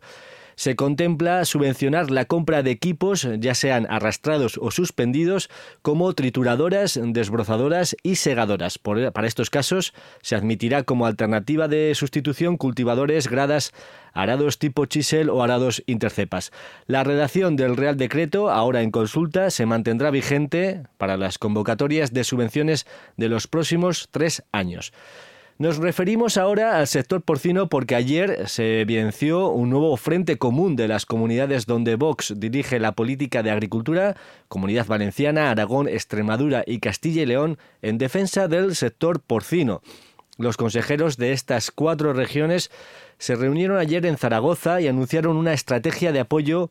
se 0.56 0.76
contempla 0.76 1.44
subvencionar 1.44 2.10
la 2.10 2.24
compra 2.24 2.62
de 2.62 2.70
equipos, 2.70 3.28
ya 3.38 3.54
sean 3.54 3.86
arrastrados 3.90 4.58
o 4.60 4.70
suspendidos, 4.70 5.50
como 5.82 6.12
trituradoras, 6.14 6.98
desbrozadoras 7.02 7.96
y 8.02 8.16
segadoras. 8.16 8.78
para 8.78 9.26
estos 9.26 9.50
casos 9.50 9.94
se 10.22 10.36
admitirá 10.36 10.82
como 10.82 11.06
alternativa 11.06 11.68
de 11.68 11.94
sustitución 11.94 12.56
cultivadores, 12.56 13.28
gradas, 13.28 13.72
arados 14.12 14.58
tipo 14.58 14.86
chisel 14.86 15.30
o 15.30 15.42
arados 15.42 15.82
intercepas. 15.86 16.52
La 16.86 17.04
redacción 17.04 17.56
del 17.56 17.76
Real 17.76 17.96
Decreto, 17.96 18.50
ahora 18.50 18.82
en 18.82 18.90
consulta, 18.90 19.50
se 19.50 19.66
mantendrá 19.66 20.10
vigente 20.10 20.82
para 20.98 21.16
las 21.16 21.38
convocatorias 21.38 22.12
de 22.12 22.24
subvenciones 22.24 22.86
de 23.16 23.28
los 23.28 23.46
próximos 23.46 24.08
tres 24.10 24.42
años. 24.52 24.92
Nos 25.62 25.76
referimos 25.76 26.38
ahora 26.38 26.78
al 26.78 26.88
sector 26.88 27.22
porcino 27.22 27.68
porque 27.68 27.94
ayer 27.94 28.48
se 28.48 28.80
evidenció 28.80 29.50
un 29.50 29.70
nuevo 29.70 29.96
frente 29.96 30.36
común 30.36 30.74
de 30.74 30.88
las 30.88 31.06
comunidades 31.06 31.66
donde 31.66 31.94
Vox 31.94 32.34
dirige 32.36 32.80
la 32.80 32.96
política 32.96 33.44
de 33.44 33.52
agricultura, 33.52 34.16
Comunidad 34.48 34.88
Valenciana, 34.88 35.52
Aragón, 35.52 35.86
Extremadura 35.86 36.64
y 36.66 36.80
Castilla 36.80 37.22
y 37.22 37.26
León, 37.26 37.58
en 37.80 37.96
defensa 37.96 38.48
del 38.48 38.74
sector 38.74 39.20
porcino. 39.20 39.82
Los 40.36 40.56
consejeros 40.56 41.16
de 41.16 41.30
estas 41.30 41.70
cuatro 41.70 42.12
regiones 42.12 42.72
se 43.18 43.36
reunieron 43.36 43.78
ayer 43.78 44.04
en 44.04 44.16
Zaragoza 44.16 44.80
y 44.80 44.88
anunciaron 44.88 45.36
una 45.36 45.52
estrategia 45.52 46.10
de 46.10 46.18
apoyo 46.18 46.70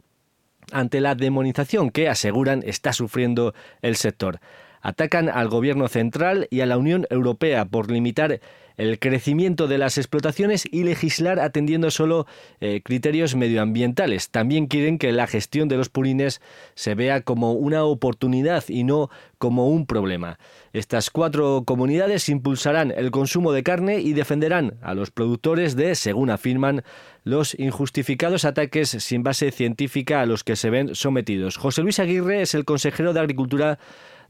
ante 0.73 0.99
la 0.99 1.15
demonización 1.15 1.91
que, 1.91 2.09
aseguran, 2.09 2.61
está 2.65 2.91
sufriendo 2.91 3.53
el 3.81 3.95
sector. 3.95 4.41
atacan 4.81 5.29
al 5.29 5.47
gobierno 5.47 5.87
central 5.87 6.47
y 6.49 6.61
a 6.61 6.65
la 6.65 6.77
Unión 6.77 7.05
Europea 7.09 7.65
por 7.65 7.89
limitar 7.91 8.41
el 8.81 8.97
crecimiento 8.97 9.67
de 9.67 9.77
las 9.77 9.99
explotaciones 9.99 10.63
y 10.65 10.83
legislar 10.83 11.39
atendiendo 11.39 11.91
solo 11.91 12.25
eh, 12.61 12.81
criterios 12.83 13.35
medioambientales. 13.35 14.31
También 14.31 14.65
quieren 14.65 14.97
que 14.97 15.11
la 15.11 15.27
gestión 15.27 15.67
de 15.67 15.77
los 15.77 15.89
purines 15.89 16.41
se 16.73 16.95
vea 16.95 17.21
como 17.21 17.53
una 17.53 17.83
oportunidad 17.83 18.63
y 18.67 18.83
no 18.83 19.11
como 19.37 19.67
un 19.67 19.85
problema. 19.85 20.39
Estas 20.73 21.11
cuatro 21.11 21.61
comunidades 21.63 22.27
impulsarán 22.27 22.91
el 22.95 23.11
consumo 23.11 23.51
de 23.51 23.61
carne 23.61 23.99
y 23.99 24.13
defenderán 24.13 24.73
a 24.81 24.95
los 24.95 25.11
productores 25.11 25.75
de, 25.75 25.93
según 25.93 26.31
afirman, 26.31 26.83
los 27.23 27.53
injustificados 27.59 28.45
ataques 28.45 28.89
sin 28.89 29.21
base 29.21 29.51
científica 29.51 30.21
a 30.21 30.25
los 30.25 30.43
que 30.43 30.55
se 30.55 30.71
ven 30.71 30.95
sometidos. 30.95 31.57
José 31.57 31.83
Luis 31.83 31.99
Aguirre 31.99 32.41
es 32.41 32.55
el 32.55 32.65
consejero 32.65 33.13
de 33.13 33.19
Agricultura 33.19 33.77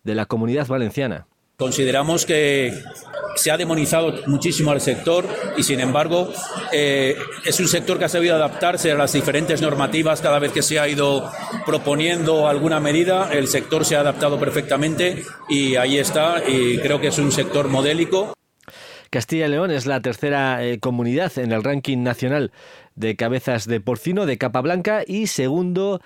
de 0.04 0.16
la 0.16 0.26
Comunidad 0.26 0.68
Valenciana. 0.68 1.28
Consideramos 1.62 2.26
que 2.26 2.74
se 3.36 3.52
ha 3.52 3.56
demonizado 3.56 4.16
muchísimo 4.26 4.72
al 4.72 4.82
sector 4.82 5.28
y, 5.56 5.62
sin 5.62 5.80
embargo, 5.80 6.34
eh, 6.74 7.16
es 7.46 7.60
un 7.60 7.68
sector 7.68 8.00
que 8.00 8.06
ha 8.06 8.10
sabido 8.10 8.34
adaptarse 8.34 8.92
a 8.92 8.96
las 8.96 9.14
diferentes 9.14 9.62
normativas 9.62 10.22
cada 10.22 10.40
vez 10.40 10.54
que 10.54 10.64
se 10.64 10.80
ha 10.80 10.88
ido 10.88 11.32
proponiendo 11.64 12.48
alguna 12.48 12.80
medida. 12.80 13.32
El 13.32 13.48
sector 13.48 13.86
se 13.86 13.96
ha 13.96 14.00
adaptado 14.00 14.40
perfectamente 14.40 15.24
y 15.50 15.76
ahí 15.76 16.00
está. 16.00 16.42
Y 16.48 16.80
creo 16.80 17.00
que 17.00 17.10
es 17.10 17.20
un 17.20 17.32
sector 17.32 17.68
modélico. 17.68 18.34
Castilla 19.12 19.46
y 19.46 19.50
León 19.50 19.70
es 19.70 19.86
la 19.86 20.02
tercera 20.02 20.66
eh, 20.66 20.80
comunidad 20.80 21.38
en 21.38 21.52
el 21.52 21.64
ranking 21.64 22.00
nacional 22.00 22.52
de 22.96 23.16
cabezas 23.16 23.68
de 23.68 23.82
porcino 23.82 24.26
de 24.26 24.40
capa 24.40 24.62
blanca 24.62 25.04
y 25.06 25.28
segundo 25.28 26.02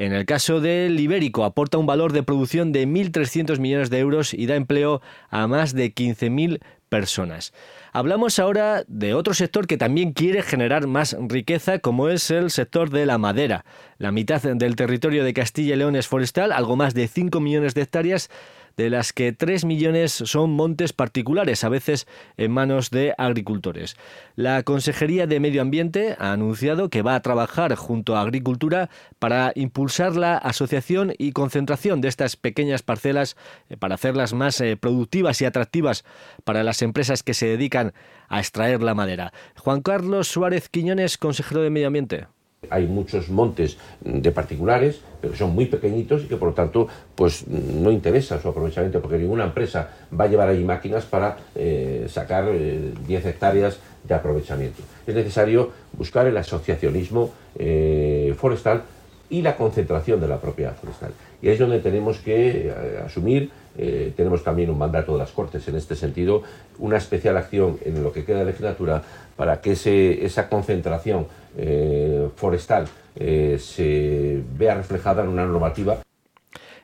en 0.00 0.14
el 0.14 0.24
caso 0.24 0.62
del 0.62 0.98
ibérico, 0.98 1.44
aporta 1.44 1.76
un 1.76 1.84
valor 1.84 2.14
de 2.14 2.22
producción 2.22 2.72
de 2.72 2.88
1.300 2.88 3.58
millones 3.58 3.90
de 3.90 3.98
euros 3.98 4.32
y 4.32 4.46
da 4.46 4.56
empleo 4.56 5.02
a 5.28 5.46
más 5.46 5.74
de 5.74 5.94
15.000 5.94 6.62
personas. 6.88 7.52
Hablamos 7.92 8.38
ahora 8.38 8.82
de 8.88 9.12
otro 9.12 9.34
sector 9.34 9.66
que 9.66 9.76
también 9.76 10.14
quiere 10.14 10.42
generar 10.42 10.86
más 10.86 11.14
riqueza, 11.28 11.80
como 11.80 12.08
es 12.08 12.30
el 12.30 12.50
sector 12.50 12.88
de 12.88 13.04
la 13.04 13.18
madera. 13.18 13.66
La 13.98 14.10
mitad 14.10 14.40
del 14.40 14.74
territorio 14.74 15.22
de 15.22 15.34
Castilla 15.34 15.74
y 15.74 15.78
León 15.78 15.94
es 15.96 16.08
forestal, 16.08 16.52
algo 16.52 16.76
más 16.76 16.94
de 16.94 17.06
5 17.06 17.38
millones 17.38 17.74
de 17.74 17.82
hectáreas, 17.82 18.30
de 18.80 18.88
las 18.88 19.12
que 19.12 19.32
3 19.32 19.66
millones 19.66 20.10
son 20.10 20.52
montes 20.52 20.94
particulares, 20.94 21.64
a 21.64 21.68
veces 21.68 22.06
en 22.38 22.50
manos 22.50 22.90
de 22.90 23.14
agricultores. 23.18 23.94
La 24.36 24.62
Consejería 24.62 25.26
de 25.26 25.38
Medio 25.38 25.60
Ambiente 25.60 26.16
ha 26.18 26.32
anunciado 26.32 26.88
que 26.88 27.02
va 27.02 27.14
a 27.14 27.20
trabajar 27.20 27.74
junto 27.74 28.16
a 28.16 28.22
Agricultura 28.22 28.88
para 29.18 29.52
impulsar 29.54 30.16
la 30.16 30.38
asociación 30.38 31.12
y 31.18 31.32
concentración 31.32 32.00
de 32.00 32.08
estas 32.08 32.36
pequeñas 32.36 32.82
parcelas 32.82 33.36
eh, 33.68 33.76
para 33.76 33.96
hacerlas 33.96 34.32
más 34.32 34.58
eh, 34.62 34.78
productivas 34.78 35.42
y 35.42 35.44
atractivas 35.44 36.04
para 36.44 36.64
las 36.64 36.80
empresas 36.80 37.22
que 37.22 37.34
se 37.34 37.46
dedican 37.46 37.92
a 38.28 38.38
extraer 38.38 38.82
la 38.82 38.94
madera. 38.94 39.34
Juan 39.58 39.82
Carlos 39.82 40.28
Suárez 40.28 40.70
Quiñones, 40.70 41.18
consejero 41.18 41.60
de 41.60 41.68
Medio 41.68 41.88
Ambiente. 41.88 42.28
Hay 42.68 42.86
muchos 42.86 43.30
montes 43.30 43.78
de 44.02 44.30
particulares, 44.32 45.00
pero 45.22 45.34
son 45.34 45.54
muy 45.54 45.64
pequeñitos 45.64 46.24
y 46.24 46.26
que 46.26 46.36
por 46.36 46.48
lo 46.48 46.54
tanto 46.54 46.88
pues 47.14 47.48
no 47.48 47.90
interesa 47.90 48.38
su 48.38 48.48
aprovechamiento 48.48 49.00
porque 49.00 49.16
ninguna 49.16 49.44
empresa 49.44 49.88
va 50.18 50.24
a 50.24 50.28
llevar 50.28 50.50
ahí 50.50 50.62
máquinas 50.62 51.06
para 51.06 51.38
eh, 51.54 52.06
sacar 52.10 52.50
10 52.52 52.54
eh, 52.58 53.28
hectáreas 53.30 53.78
de 54.04 54.14
aprovechamiento. 54.14 54.82
Es 55.06 55.14
necesario 55.14 55.70
buscar 55.94 56.26
el 56.26 56.36
asociacionismo 56.36 57.30
eh, 57.58 58.34
forestal 58.36 58.82
y 59.30 59.40
la 59.40 59.56
concentración 59.56 60.20
de 60.20 60.28
la 60.28 60.38
propiedad 60.38 60.76
forestal. 60.76 61.12
Y 61.40 61.48
es 61.48 61.58
donde 61.58 61.78
tenemos 61.78 62.18
que 62.18 62.74
asumir, 63.06 63.50
tenemos 64.16 64.42
también 64.42 64.68
un 64.68 64.76
mandato 64.76 65.12
de 65.12 65.18
las 65.18 65.30
Cortes 65.30 65.66
en 65.68 65.76
este 65.76 65.94
sentido, 65.94 66.42
una 66.78 66.98
especial 66.98 67.36
acción 67.36 67.78
en 67.84 68.02
lo 68.02 68.12
que 68.12 68.24
queda 68.24 68.40
de 68.40 68.46
legislatura 68.46 69.02
para 69.36 69.60
que 69.60 69.72
ese, 69.72 70.26
esa 70.26 70.48
concentración 70.48 71.26
eh, 71.56 72.28
forestal 72.36 72.88
eh, 73.16 73.58
se 73.60 74.42
vea 74.56 74.74
reflejada 74.74 75.22
en 75.22 75.28
una 75.28 75.44
normativa. 75.46 75.98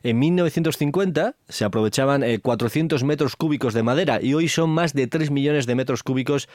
En 0.03 0.19
1950 0.19 1.35
se 1.49 1.65
aprovechaban 1.65 2.23
400 2.41 3.01
eh, 3.01 3.05
metros 3.05 3.37
cúbicos 3.37 3.75
de 3.75 3.83
madera 3.83 4.21
y 4.23 4.35
hoy 4.35 4.49
son 4.49 4.71
más 4.71 4.93
de 4.93 5.07
3 5.07 5.31
millones 5.31 5.67
de 5.67 5.75
metros 5.75 6.03
cúbicos 6.03 6.49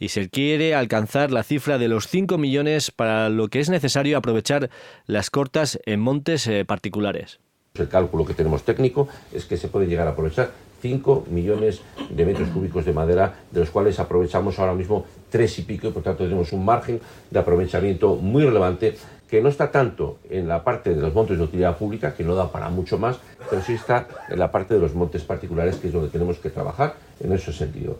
y 0.00 0.08
se 0.08 0.28
quiere 0.28 0.74
alcanzar 0.74 1.30
la 1.30 1.42
cifra 1.42 1.78
de 1.78 1.88
los 1.88 2.08
5 2.08 2.38
millones 2.38 2.90
para 2.90 3.28
lo 3.28 3.48
que 3.48 3.60
es 3.60 3.68
necesario 3.68 4.16
aprovechar 4.16 4.70
las 5.06 5.30
cortas 5.30 5.78
en 5.84 6.00
montes 6.00 6.48
particulares. 6.66 7.40
El 7.74 7.88
cálculo 7.88 8.24
que 8.24 8.34
tenemos 8.34 8.64
técnico 8.64 9.08
es 9.32 9.44
que 9.44 9.56
se 9.56 9.68
puede 9.68 9.86
llegar 9.86 10.06
a 10.06 10.10
aprovechar 10.10 10.50
5 10.80 11.26
millones 11.30 11.80
de 12.10 12.24
metros 12.24 12.48
cúbicos 12.50 12.84
de 12.84 12.92
madera, 12.92 13.34
de 13.50 13.60
los 13.60 13.70
cuales 13.70 13.98
aprovechamos 13.98 14.58
ahora 14.58 14.74
mismo 14.74 15.04
tres 15.30 15.58
y 15.58 15.62
pico, 15.62 15.88
y 15.88 15.90
por 15.90 16.02
tanto 16.02 16.24
tenemos 16.24 16.52
un 16.52 16.64
margen 16.64 17.00
de 17.30 17.38
aprovechamiento 17.38 18.16
muy 18.16 18.44
relevante 18.44 18.96
que 19.28 19.42
no 19.42 19.50
está 19.50 19.70
tanto 19.70 20.18
en 20.30 20.48
la 20.48 20.64
parte 20.64 20.94
de 20.94 21.00
los 21.00 21.12
montes 21.12 21.36
de 21.36 21.44
utilidad 21.44 21.76
pública, 21.76 22.14
que 22.14 22.24
no 22.24 22.34
da 22.34 22.50
para 22.50 22.70
mucho 22.70 22.98
más, 22.98 23.18
pero 23.50 23.62
sí 23.62 23.74
está 23.74 24.08
en 24.28 24.38
la 24.38 24.50
parte 24.50 24.74
de 24.74 24.80
los 24.80 24.94
montes 24.94 25.22
particulares, 25.22 25.76
que 25.76 25.88
es 25.88 25.92
donde 25.92 26.08
tenemos 26.08 26.38
que 26.38 26.48
trabajar 26.48 26.94
en 27.20 27.32
ese 27.32 27.52
sentido. 27.52 27.98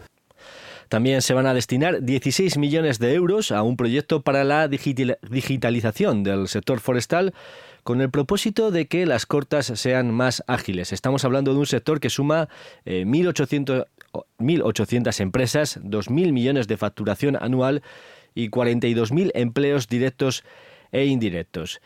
También 0.88 1.20
se 1.22 1.34
van 1.34 1.46
a 1.46 1.54
destinar 1.54 2.02
16 2.02 2.56
millones 2.56 2.98
de 2.98 3.12
euros 3.14 3.52
a 3.52 3.62
un 3.62 3.76
proyecto 3.76 4.22
para 4.22 4.42
la 4.44 4.68
digitalización 4.68 6.22
del 6.22 6.48
sector 6.48 6.80
forestal 6.80 7.34
con 7.82 8.00
el 8.00 8.10
propósito 8.10 8.70
de 8.70 8.86
que 8.86 9.06
las 9.06 9.26
cortas 9.26 9.66
sean 9.66 10.12
más 10.12 10.42
ágiles. 10.46 10.92
Estamos 10.92 11.24
hablando 11.24 11.52
de 11.52 11.58
un 11.60 11.66
sector 11.66 12.00
que 12.00 12.10
suma 12.10 12.48
1.800, 12.86 13.86
eh, 15.18 15.22
empresas, 15.22 15.80
2.000 15.82 16.32
millones 16.32 16.68
de 16.68 16.76
facturación 16.76 17.36
anual 17.40 17.82
y 18.34 18.48
42.000 18.50 19.30
empleos 19.34 19.88
directos 19.88 20.44
e 20.92 21.04
indirectos. 21.04 21.80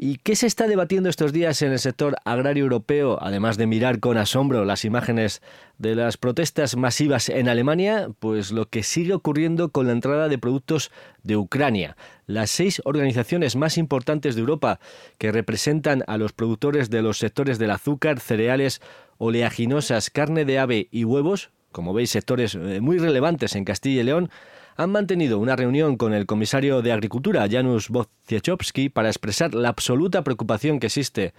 ¿Y 0.00 0.18
qué 0.18 0.36
se 0.36 0.46
está 0.46 0.68
debatiendo 0.68 1.08
estos 1.08 1.32
días 1.32 1.60
en 1.60 1.72
el 1.72 1.80
sector 1.80 2.14
agrario 2.24 2.62
europeo, 2.62 3.18
además 3.20 3.56
de 3.56 3.66
mirar 3.66 3.98
con 3.98 4.16
asombro 4.16 4.64
las 4.64 4.84
imágenes 4.84 5.42
de 5.78 5.96
las 5.96 6.16
protestas 6.16 6.76
masivas 6.76 7.28
en 7.28 7.48
Alemania? 7.48 8.08
Pues 8.20 8.52
lo 8.52 8.68
que 8.68 8.84
sigue 8.84 9.12
ocurriendo 9.12 9.72
con 9.72 9.88
la 9.88 9.92
entrada 9.92 10.28
de 10.28 10.38
productos 10.38 10.92
de 11.24 11.36
Ucrania. 11.36 11.96
Las 12.26 12.50
seis 12.50 12.80
organizaciones 12.84 13.56
más 13.56 13.76
importantes 13.76 14.36
de 14.36 14.42
Europa 14.42 14.78
que 15.18 15.32
representan 15.32 16.04
a 16.06 16.16
los 16.16 16.32
productores 16.32 16.90
de 16.90 17.02
los 17.02 17.18
sectores 17.18 17.58
del 17.58 17.72
azúcar, 17.72 18.20
cereales, 18.20 18.80
oleaginosas, 19.16 20.10
carne 20.10 20.44
de 20.44 20.60
ave 20.60 20.86
y 20.92 21.02
huevos, 21.02 21.50
como 21.72 21.92
veis 21.92 22.10
sectores 22.10 22.54
eh, 22.54 22.80
muy 22.80 22.98
relevantes 22.98 23.56
en 23.56 23.64
Castilla 23.64 24.02
y 24.02 24.04
León, 24.04 24.30
han 24.78 24.90
mantenido 24.90 25.40
una 25.40 25.56
reunión 25.56 25.96
con 25.96 26.14
el 26.14 26.24
comisario 26.24 26.82
de 26.82 26.92
Agricultura, 26.92 27.48
Janusz 27.50 27.90
Wojciechowski, 27.90 28.88
para 28.88 29.08
expresar 29.08 29.52
la 29.52 29.70
absoluta 29.70 30.22
preocupación 30.22 30.78
que 30.78 30.86
existe 30.86 31.34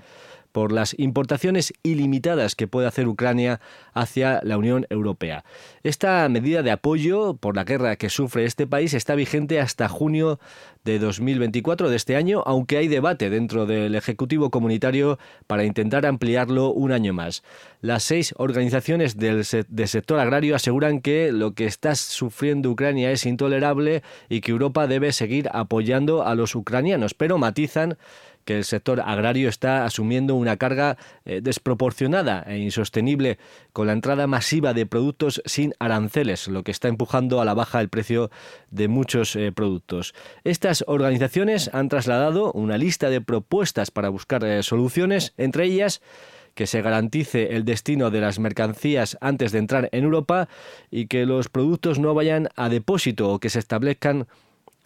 por 0.51 0.71
las 0.71 0.97
importaciones 0.97 1.73
ilimitadas 1.83 2.55
que 2.55 2.67
puede 2.67 2.87
hacer 2.87 3.07
Ucrania 3.07 3.59
hacia 3.93 4.41
la 4.43 4.57
Unión 4.57 4.85
Europea. 4.89 5.43
Esta 5.83 6.27
medida 6.29 6.63
de 6.63 6.71
apoyo 6.71 7.35
por 7.35 7.55
la 7.55 7.63
guerra 7.63 7.95
que 7.95 8.09
sufre 8.09 8.45
este 8.45 8.67
país 8.67 8.93
está 8.93 9.15
vigente 9.15 9.59
hasta 9.59 9.87
junio 9.87 10.39
de 10.83 10.97
2024 10.97 11.89
de 11.89 11.95
este 11.95 12.15
año, 12.15 12.41
aunque 12.45 12.77
hay 12.77 12.87
debate 12.87 13.29
dentro 13.29 13.65
del 13.65 13.95
Ejecutivo 13.95 14.49
Comunitario 14.49 15.19
para 15.45 15.65
intentar 15.65 16.05
ampliarlo 16.05 16.71
un 16.71 16.91
año 16.91 17.13
más. 17.13 17.43
Las 17.81 18.03
seis 18.03 18.33
organizaciones 18.37 19.17
del, 19.17 19.45
sector 19.45 20.19
agrario 20.19 20.55
aseguran 20.55 21.01
que 21.01 21.31
lo 21.31 21.53
que 21.53 21.65
está 21.65 21.95
sufriendo 21.95 22.71
Ucrania 22.71 23.11
es 23.11 23.25
intolerable 23.25 24.03
y 24.29 24.41
que 24.41 24.51
Europa 24.51 24.87
debe 24.87 25.11
seguir 25.11 25.49
apoyando 25.51 26.25
a 26.25 26.35
los 26.35 26.55
ucranianos, 26.55 27.13
pero 27.13 27.37
matizan 27.37 27.97
que 28.49 28.57
el 28.57 28.65
sector 28.65 28.99
agrario 29.01 29.47
está 29.47 29.85
asumiendo 29.85 30.33
una 30.33 30.57
carga 30.57 30.97
eh, 31.23 31.39
desproporcionada 31.39 32.43
e 32.47 32.57
insostenible 32.57 33.37
con 33.73 33.85
la 33.85 33.93
entrada 33.93 34.25
masiva 34.25 34.73
de 34.73 34.87
productos 34.87 35.39
sin 35.45 35.75
aranceles, 35.77 36.47
lo 36.47 36.63
que 36.63 36.71
está 36.71 36.87
empujando 36.87 37.41
a 37.41 37.45
la 37.45 37.53
baja 37.53 37.79
el 37.79 37.89
precio 37.89 38.31
de 38.71 38.87
muchos 38.87 39.35
eh, 39.35 39.51
productos. 39.51 40.15
Estas 40.43 40.83
organizaciones 40.87 41.69
han 41.75 41.89
trasladado 41.89 42.51
una 42.53 42.79
lista 42.79 43.11
de 43.11 43.21
propuestas 43.21 43.91
para 43.91 44.09
buscar 44.09 44.43
eh, 44.43 44.63
soluciones, 44.63 45.35
entre 45.37 45.65
ellas 45.65 46.01
que 46.55 46.65
se 46.65 46.81
garantice 46.81 47.55
el 47.55 47.65
destino 47.65 48.09
de 48.09 48.21
las 48.21 48.39
mercancías 48.39 49.15
antes 49.21 49.51
de 49.51 49.59
entrar 49.59 49.89
en 49.91 50.05
Europa 50.05 50.49
y 50.89 51.05
que 51.05 51.27
los 51.27 51.49
productos 51.49 51.99
no 51.99 52.15
vayan 52.15 52.49
a 52.55 52.67
depósito 52.67 53.31
o 53.31 53.37
que 53.37 53.51
se 53.51 53.59
establezcan 53.59 54.25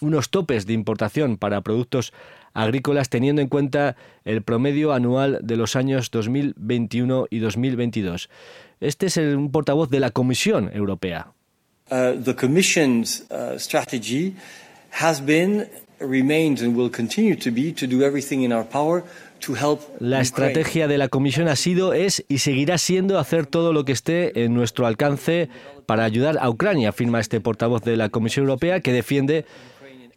unos 0.01 0.29
topes 0.29 0.65
de 0.65 0.73
importación 0.73 1.37
para 1.37 1.61
productos 1.61 2.13
agrícolas 2.53 3.09
teniendo 3.09 3.41
en 3.41 3.47
cuenta 3.47 3.95
el 4.25 4.41
promedio 4.41 4.93
anual 4.93 5.39
de 5.41 5.57
los 5.57 5.75
años 5.75 6.11
2021 6.11 7.27
y 7.29 7.39
2022. 7.39 8.29
Este 8.79 9.07
es 9.07 9.17
el, 9.17 9.35
un 9.35 9.51
portavoz 9.51 9.89
de 9.89 9.99
la 9.99 10.11
Comisión 10.11 10.69
Europea. 10.73 11.31
Uh, 11.91 12.21
the 12.23 12.35
Commission's 12.35 13.25
uh, 13.29 13.57
strategy 13.57 14.35
has 15.01 15.23
been 15.23 15.67
La 19.99 20.21
estrategia 20.21 20.87
de 20.87 20.97
la 20.97 21.07
Comisión 21.07 21.47
ha 21.47 21.55
sido, 21.55 21.93
es 21.93 22.25
y 22.27 22.39
seguirá 22.39 22.77
siendo 22.77 23.19
hacer 23.19 23.45
todo 23.45 23.73
lo 23.73 23.85
que 23.85 23.91
esté 23.91 24.43
en 24.43 24.53
nuestro 24.53 24.85
alcance 24.85 25.49
para 25.85 26.03
ayudar 26.03 26.37
a 26.39 26.49
Ucrania, 26.49 26.89
afirma 26.89 27.19
este 27.19 27.41
portavoz 27.41 27.83
de 27.83 27.97
la 27.97 28.09
Comisión 28.09 28.45
Europea 28.45 28.81
que 28.81 28.93
defiende 28.93 29.45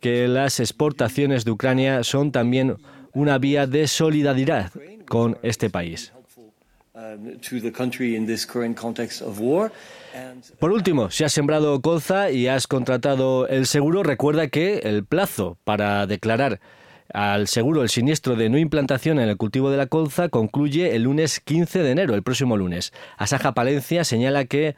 que 0.01 0.29
las 0.29 0.61
exportaciones 0.61 1.45
de 1.45 1.51
Ucrania 1.51 2.05
son 2.05 2.33
también 2.33 2.77
una 3.13 3.39
vía 3.39 3.67
de 3.67 3.89
solidaridad 3.89 4.71
con 5.09 5.39
este 5.43 5.71
país. 5.71 6.13
Por 10.59 10.73
último, 10.73 11.11
si 11.11 11.25
has 11.25 11.33
sembrado 11.33 11.81
colza 11.83 12.31
y 12.31 12.49
has 12.49 12.67
contratado 12.67 13.49
el 13.49 13.67
seguro, 13.67 14.03
recuerda 14.03 14.49
que 14.49 14.79
el 14.79 15.05
plazo 15.05 15.59
para 15.65 16.07
declarar 16.07 16.61
al 17.13 17.49
seguro 17.49 17.83
el 17.83 17.89
siniestro 17.89 18.35
de 18.35 18.49
no 18.49 18.59
implantación 18.59 19.19
en 19.19 19.29
el 19.29 19.37
cultivo 19.37 19.71
de 19.71 19.77
la 19.77 19.87
colza 19.87 20.29
concluye 20.29 20.97
el 20.97 21.03
lunes 21.03 21.41
15 21.41 21.83
de 21.83 21.91
enero, 21.91 22.15
el 22.15 22.23
próximo 22.23 22.57
lunes. 22.57 22.93
Asaja 23.17 23.55
Palencia 23.55 24.05
señala 24.05 24.45
que 24.47 24.75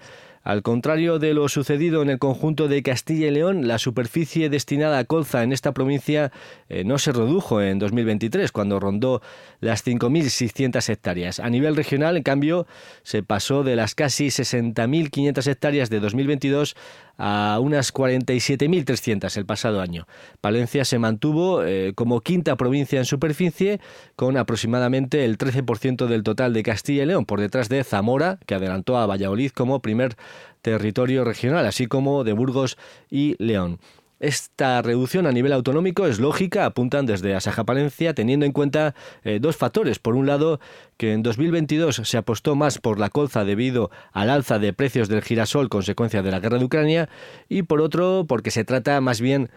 al 0.48 0.62
contrario 0.62 1.18
de 1.18 1.34
lo 1.34 1.46
sucedido 1.50 2.00
en 2.00 2.08
el 2.08 2.18
conjunto 2.18 2.68
de 2.68 2.82
Castilla 2.82 3.26
y 3.26 3.30
León, 3.32 3.68
la 3.68 3.76
superficie 3.76 4.48
destinada 4.48 4.98
a 4.98 5.04
colza 5.04 5.42
en 5.42 5.52
esta 5.52 5.72
provincia 5.72 6.32
eh, 6.70 6.84
no 6.84 6.96
se 6.96 7.12
redujo 7.12 7.60
en 7.60 7.78
2023, 7.78 8.50
cuando 8.50 8.80
rondó 8.80 9.20
las 9.60 9.86
5.600 9.86 10.88
hectáreas. 10.88 11.38
A 11.38 11.50
nivel 11.50 11.76
regional, 11.76 12.16
en 12.16 12.22
cambio, 12.22 12.66
se 13.02 13.22
pasó 13.22 13.62
de 13.62 13.76
las 13.76 13.94
casi 13.94 14.28
60.500 14.28 15.46
hectáreas 15.46 15.90
de 15.90 16.00
2022 16.00 16.76
a 17.18 17.58
unas 17.60 17.92
47.300 17.92 19.36
el 19.36 19.44
pasado 19.44 19.80
año. 19.80 20.06
Palencia 20.40 20.84
se 20.84 20.98
mantuvo 20.98 21.64
eh, 21.64 21.92
como 21.94 22.20
quinta 22.20 22.56
provincia 22.56 22.98
en 22.98 23.04
superficie, 23.04 23.80
con 24.16 24.36
aproximadamente 24.36 25.24
el 25.24 25.36
13% 25.36 26.06
del 26.06 26.22
total 26.22 26.54
de 26.54 26.62
Castilla 26.62 27.02
y 27.02 27.06
León, 27.06 27.26
por 27.26 27.40
detrás 27.40 27.68
de 27.68 27.82
Zamora, 27.84 28.38
que 28.46 28.54
adelantó 28.54 28.96
a 28.96 29.06
Valladolid 29.06 29.50
como 29.50 29.82
primer 29.82 30.16
territorio 30.62 31.24
regional, 31.24 31.66
así 31.66 31.86
como 31.86 32.24
de 32.24 32.32
Burgos 32.32 32.78
y 33.10 33.34
León. 33.38 33.78
Esta 34.20 34.82
reducción 34.82 35.26
a 35.26 35.32
nivel 35.32 35.52
autonómico 35.52 36.06
es 36.06 36.18
lógica, 36.18 36.64
apuntan 36.64 37.06
desde 37.06 37.36
Asaja 37.36 37.64
Palencia, 37.64 38.14
teniendo 38.14 38.46
en 38.46 38.52
cuenta 38.52 38.96
eh, 39.22 39.38
dos 39.40 39.56
factores. 39.56 40.00
Por 40.00 40.16
un 40.16 40.26
lado, 40.26 40.58
que 40.96 41.12
en 41.12 41.22
2022 41.22 42.02
se 42.02 42.16
apostó 42.16 42.56
más 42.56 42.78
por 42.78 42.98
la 42.98 43.10
colza 43.10 43.44
debido 43.44 43.92
al 44.12 44.30
alza 44.30 44.58
de 44.58 44.72
precios 44.72 45.08
del 45.08 45.22
girasol 45.22 45.68
consecuencia 45.68 46.22
de 46.22 46.32
la 46.32 46.40
guerra 46.40 46.58
de 46.58 46.64
Ucrania, 46.64 47.08
y 47.48 47.62
por 47.62 47.80
otro, 47.80 48.24
porque 48.26 48.50
se 48.50 48.64
trata 48.64 49.00
más 49.00 49.20
bien 49.20 49.50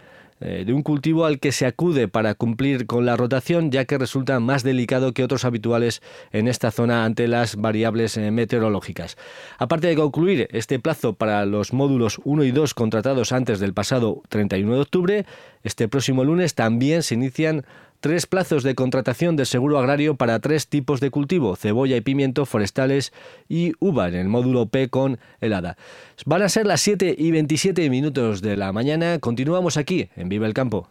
eh, 0.44 0.64
de 0.66 0.72
un 0.72 0.82
cultivo 0.82 1.24
al 1.24 1.38
que 1.38 1.52
se 1.52 1.66
acude 1.66 2.08
para 2.08 2.34
cumplir 2.34 2.86
con 2.86 3.06
la 3.06 3.16
rotación, 3.16 3.70
ya 3.70 3.84
que 3.84 3.98
resulta 3.98 4.40
más 4.40 4.62
delicado 4.62 5.12
que 5.12 5.24
otros 5.24 5.44
habituales 5.44 6.02
en 6.32 6.48
esta 6.48 6.70
zona 6.70 7.04
ante 7.04 7.28
las 7.28 7.56
variables 7.56 8.16
eh, 8.16 8.30
meteorológicas. 8.30 9.16
Aparte 9.58 9.86
de 9.86 9.96
concluir 9.96 10.48
este 10.50 10.78
plazo 10.78 11.14
para 11.14 11.46
los 11.46 11.72
módulos 11.72 12.20
1 12.24 12.44
y 12.44 12.50
2 12.50 12.74
contratados 12.74 13.32
antes 13.32 13.60
del 13.60 13.72
pasado 13.72 14.22
31 14.28 14.74
de 14.74 14.80
octubre, 14.80 15.26
este 15.62 15.88
próximo 15.88 16.24
lunes 16.24 16.54
también 16.54 17.02
se 17.02 17.14
inician 17.14 17.64
tres 18.02 18.26
plazos 18.26 18.64
de 18.64 18.74
contratación 18.74 19.36
de 19.36 19.46
seguro 19.46 19.78
agrario 19.78 20.16
para 20.16 20.40
tres 20.40 20.66
tipos 20.66 21.00
de 21.00 21.10
cultivo, 21.10 21.54
cebolla 21.54 21.96
y 21.96 22.00
pimiento 22.00 22.44
forestales 22.44 23.12
y 23.48 23.74
uva 23.78 24.08
en 24.08 24.16
el 24.16 24.28
módulo 24.28 24.66
P 24.66 24.88
con 24.88 25.18
helada. 25.40 25.78
Van 26.26 26.42
a 26.42 26.48
ser 26.48 26.66
las 26.66 26.80
7 26.80 27.14
y 27.16 27.30
27 27.30 27.88
minutos 27.88 28.42
de 28.42 28.56
la 28.56 28.72
mañana. 28.72 29.20
Continuamos 29.20 29.76
aquí 29.76 30.10
en 30.16 30.28
Vive 30.28 30.46
el 30.46 30.52
Campo. 30.52 30.90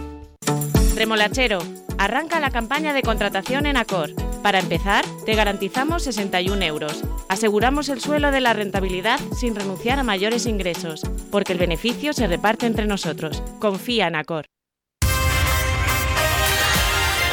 Remolachero, 1.01 1.57
arranca 1.97 2.39
la 2.39 2.51
campaña 2.51 2.93
de 2.93 3.01
contratación 3.01 3.65
en 3.65 3.75
Acor. 3.75 4.11
Para 4.43 4.59
empezar, 4.59 5.03
te 5.25 5.33
garantizamos 5.33 6.03
61 6.03 6.61
euros. 6.63 7.03
Aseguramos 7.27 7.89
el 7.89 7.99
suelo 7.99 8.29
de 8.29 8.39
la 8.39 8.53
rentabilidad 8.53 9.19
sin 9.35 9.55
renunciar 9.55 9.97
a 9.97 10.03
mayores 10.03 10.45
ingresos, 10.45 11.01
porque 11.31 11.53
el 11.53 11.57
beneficio 11.57 12.13
se 12.13 12.27
reparte 12.27 12.67
entre 12.67 12.85
nosotros. 12.85 13.41
Confía 13.57 14.09
en 14.09 14.15
Acor. 14.15 14.45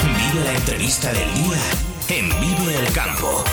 Vive 0.03 0.45
la 0.47 0.55
entrevista 0.55 1.13
del 1.13 1.35
día 1.35 1.59
en 2.09 2.29
Vive 2.41 2.87
el 2.87 2.91
Campo. 2.95 3.45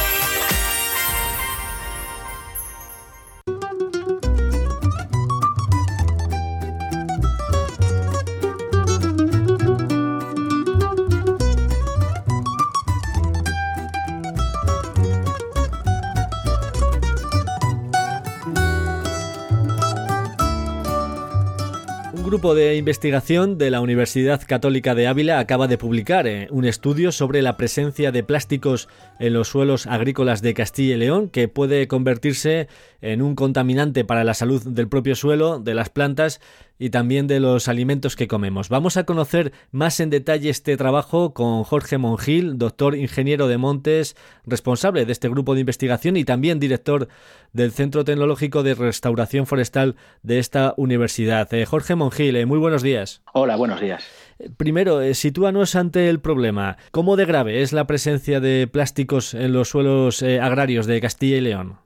Grupo 22.36 22.54
de 22.54 22.76
investigación 22.76 23.58
de 23.58 23.72
la 23.72 23.80
Universidad 23.80 24.42
Católica 24.46 24.94
de 24.94 25.08
Ávila 25.08 25.40
acaba 25.40 25.70
de 25.70 25.78
publicar 25.78 26.28
eh, 26.28 26.50
un 26.52 26.66
estudio 26.66 27.14
sobre 27.14 27.42
la 27.42 27.56
presencia 27.56 28.12
de 28.12 28.24
plásticos 28.24 28.90
en 29.20 29.32
los 29.32 29.48
suelos 29.48 29.88
agrícolas 29.88 30.42
de 30.42 30.54
Castilla 30.54 30.96
y 30.96 30.98
León 30.98 31.30
que 31.30 31.48
puede 31.48 31.88
convertirse 31.88 32.68
en 33.00 33.22
un 33.22 33.36
contaminante 33.36 34.04
para 34.04 34.26
la 34.26 34.34
salud 34.34 34.62
del 34.68 34.90
propio 34.90 35.16
suelo, 35.16 35.60
de 35.60 35.76
las 35.76 35.88
plantas 35.88 36.42
y 36.78 36.90
también 36.90 37.28
de 37.28 37.40
los 37.40 37.68
alimentos 37.68 38.16
que 38.16 38.28
comemos. 38.28 38.70
Vamos 38.70 38.98
a 38.98 39.06
conocer 39.06 39.54
más 39.72 40.00
en 40.00 40.10
detalle 40.10 40.50
este 40.50 40.78
trabajo 40.78 41.34
con 41.34 41.64
Jorge 41.64 41.98
Mongil, 41.98 42.58
doctor 42.58 42.96
ingeniero 42.96 43.48
de 43.48 43.58
montes, 43.58 44.16
responsable 44.46 45.06
de 45.06 45.12
este 45.12 45.30
grupo 45.30 45.54
de 45.54 45.62
investigación 45.62 46.18
y 46.18 46.26
también 46.26 46.60
director 46.60 47.08
del 47.54 47.72
Centro 47.72 48.04
Tecnológico 48.04 48.64
de 48.64 48.76
Restauración 48.76 49.46
Forestal 49.46 49.96
de 50.24 50.40
esta 50.40 50.74
universidad. 50.78 51.52
Eh, 51.54 51.66
Jorge 51.66 51.96
Mongil, 51.96 52.36
eh, 52.36 52.46
muy 52.46 52.60
buenos 52.60 52.82
días. 52.82 53.22
Hola, 53.34 53.56
buenos 53.56 53.80
días. 53.80 54.06
Eh, 54.40 54.50
primero, 54.56 55.02
sitúanos 55.14 55.76
ante 55.76 56.10
el 56.10 56.20
problema. 56.20 56.78
¿Cómo 56.92 57.16
de 57.16 57.26
grave 57.26 57.62
es 57.62 57.72
la 57.72 57.88
presencia 57.88 58.42
de 58.42 58.68
plásticos 58.68 59.34
en 59.34 59.54
los 59.54 59.70
suelos 59.70 60.22
agrarios 60.22 60.86
de 60.86 61.00
Castilla 61.00 61.38
y 61.38 61.42
León? 61.42 61.78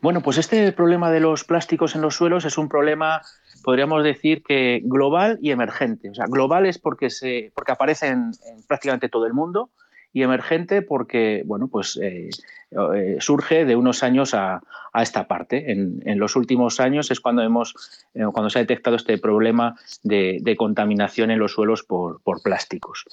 Bueno, 0.00 0.22
pues 0.22 0.38
este 0.38 0.70
problema 0.72 1.10
de 1.10 1.18
los 1.18 1.42
plásticos 1.42 1.96
en 1.96 2.02
los 2.02 2.14
suelos 2.14 2.44
es 2.44 2.56
un 2.56 2.68
problema 2.68 3.22
podríamos 3.68 4.02
decir 4.02 4.42
que 4.42 4.80
global 4.82 5.38
y 5.42 5.50
emergente. 5.50 6.08
O 6.08 6.14
sea, 6.14 6.24
global 6.24 6.64
es 6.64 6.78
porque, 6.78 7.10
se, 7.10 7.52
porque 7.54 7.72
aparece 7.72 8.06
en, 8.06 8.30
prácticamente 8.66 9.10
todo 9.10 9.26
el 9.26 9.34
mundo 9.34 9.68
y 10.10 10.22
emergente 10.22 10.80
porque, 10.80 11.42
bueno, 11.44 11.68
pues 11.68 11.98
eh, 12.02 12.30
eh, 12.70 13.16
surge 13.20 13.66
de 13.66 13.76
unos 13.76 14.02
años 14.02 14.32
a, 14.32 14.62
esta 14.94 15.28
parte. 15.28 15.70
En, 15.70 16.18
los 16.18 16.34
últimos 16.34 16.80
años 16.80 17.10
es 17.10 17.20
cuando, 17.20 17.42
hemos, 17.42 17.74
eh, 18.14 18.24
cuando 18.32 18.48
se 18.48 18.58
ha 18.58 18.62
detectado 18.62 18.96
este 18.96 19.18
problema 19.18 19.76
de, 20.02 20.54
contaminación 20.56 21.30
en 21.30 21.38
los 21.38 21.52
suelos 21.52 21.82
por, 21.82 22.22
por 22.22 22.40
plásticos. 22.42 23.04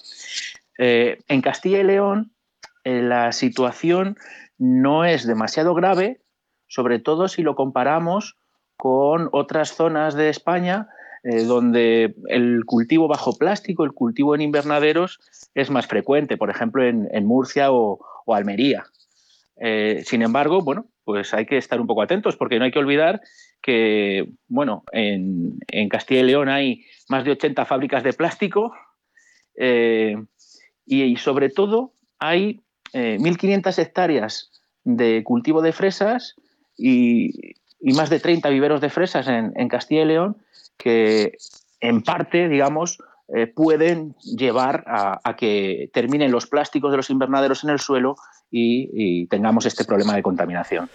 en 0.78 1.42
Castilla 1.42 1.82
y 1.82 1.84
León 1.84 2.32
la 2.86 3.34
situación 3.34 4.16
no 4.58 5.04
es 5.04 5.28
demasiado 5.28 5.74
grave, 5.74 6.22
sobre 6.68 7.00
todo 7.00 7.28
si 7.28 7.42
lo 7.42 7.56
comparamos 7.56 8.38
con 8.78 9.30
otras 9.32 9.76
zonas 9.76 10.16
de 10.16 10.30
España 10.30 10.90
eh, 11.28 11.44
donde 11.44 12.14
el 12.28 12.66
cultivo 12.66 13.08
bajo 13.08 13.36
plástico, 13.36 13.84
el 13.84 13.94
cultivo 13.94 14.36
en 14.36 14.42
invernaderos 14.42 15.20
es 15.56 15.72
más 15.72 15.88
frecuente, 15.88 16.38
por 16.38 16.52
ejemplo 16.52 16.84
en, 16.86 17.26
Murcia 17.26 17.72
o, 17.72 18.00
Almería. 18.28 18.86
Eh, 19.60 20.04
sin 20.06 20.22
embargo, 20.22 20.62
bueno, 20.62 20.86
pues 21.04 21.34
hay 21.34 21.48
que 21.48 21.58
estar 21.58 21.82
un 21.82 21.88
poco 21.88 22.04
atentos 22.04 22.36
porque 22.36 22.60
no 22.60 22.66
hay 22.66 22.72
que 22.72 22.78
olvidar 22.78 23.22
que, 23.60 24.30
bueno, 24.48 24.84
en, 24.92 25.58
Castilla 25.90 26.20
y 26.20 26.26
León 26.26 26.48
hay 26.48 26.86
más 27.10 27.26
de 27.26 27.32
80 27.32 27.66
fábricas 27.66 28.04
de 28.04 28.14
plástico 28.14 28.74
eh, 29.56 30.18
y, 30.86 31.16
sobre 31.16 31.50
todo 31.50 31.94
hay 32.20 32.62
1.500 32.94 33.80
hectáreas 33.80 34.52
de 34.84 35.24
cultivo 35.24 35.64
de 35.64 35.74
fresas 35.74 36.36
y, 36.78 37.56
y 37.80 37.94
más 37.94 38.10
de 38.10 38.20
30 38.20 38.50
viveros 38.50 38.82
de 38.82 38.90
fresas 38.90 39.28
en, 39.28 39.68
Castilla 39.70 40.04
y 40.04 40.06
León 40.06 40.38
que 40.78 41.38
en 41.80 42.02
parte, 42.02 42.50
digamos, 42.50 43.00
eh, 43.34 43.48
pueden 43.48 44.16
llevar 44.38 44.84
a, 44.88 45.36
que 45.36 45.90
terminen 45.94 46.32
los 46.32 46.48
plásticos 46.48 46.92
de 46.92 46.98
los 46.98 47.10
invernaderos 47.10 47.64
en 47.64 47.70
el 47.70 47.80
suelo 47.80 48.16
y, 48.52 49.26
tengamos 49.28 49.66
este 49.66 49.84
problema 49.84 50.16
de 50.16 50.24
contaminación. 50.24 50.90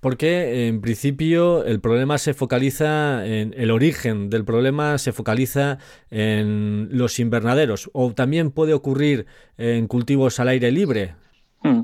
Porque 0.00 0.66
en 0.66 0.80
principio 0.80 1.64
el 1.64 1.80
problema 1.80 2.18
se 2.18 2.34
focaliza 2.34 3.24
en 3.24 3.54
el 3.56 3.70
origen 3.70 4.30
del 4.30 4.44
problema 4.44 4.98
se 4.98 5.12
focaliza 5.12 5.78
en 6.10 6.88
los 6.90 7.20
invernaderos 7.20 7.88
o 7.92 8.12
también 8.12 8.50
puede 8.50 8.74
ocurrir 8.74 9.26
en 9.58 9.86
cultivos 9.86 10.40
al 10.40 10.48
aire 10.48 10.72
libre. 10.72 11.14
Hmm. 11.62 11.82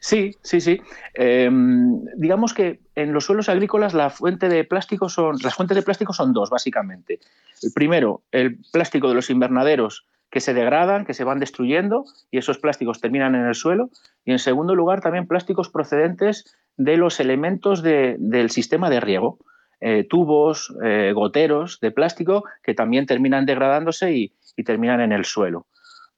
Sí, 0.00 0.34
sí, 0.42 0.60
sí. 0.60 0.80
Em, 1.14 2.02
digamos 2.16 2.54
que 2.54 2.80
en 2.94 3.12
los 3.12 3.24
suelos 3.24 3.48
agrícolas 3.48 3.94
la 3.94 4.10
fuente 4.10 4.48
de 4.48 4.64
plástico 4.64 5.08
son, 5.08 5.36
las 5.42 5.54
fuentes 5.54 5.76
de 5.76 5.82
plástico 5.82 6.12
son 6.12 6.32
dos, 6.32 6.50
básicamente. 6.50 7.20
El 7.62 7.72
primero, 7.72 8.22
el 8.32 8.58
plástico 8.72 9.08
de 9.08 9.14
los 9.14 9.30
invernaderos 9.30 10.06
que 10.30 10.40
se 10.40 10.54
degradan, 10.54 11.04
que 11.04 11.14
se 11.14 11.24
van 11.24 11.38
destruyendo 11.38 12.04
y 12.30 12.38
esos 12.38 12.58
plásticos 12.58 13.00
terminan 13.00 13.34
en 13.34 13.46
el 13.46 13.54
suelo. 13.54 13.90
Y 14.24 14.32
en 14.32 14.38
segundo 14.38 14.74
lugar, 14.74 15.00
también 15.00 15.26
plásticos 15.26 15.70
procedentes 15.70 16.56
de 16.76 16.96
los 16.96 17.20
elementos 17.20 17.82
del 17.82 18.50
sistema 18.50 18.90
de 18.90 19.00
riego. 19.00 19.38
Eh, 19.80 20.04
tubos, 20.08 20.74
eh, 20.82 21.12
goteros 21.14 21.78
de 21.80 21.92
plástico 21.92 22.44
que 22.64 22.74
también 22.74 23.06
terminan 23.06 23.46
degradándose 23.46 24.12
y, 24.12 24.32
terminan 24.64 25.00
en 25.00 25.12
el 25.12 25.24
suelo. 25.24 25.66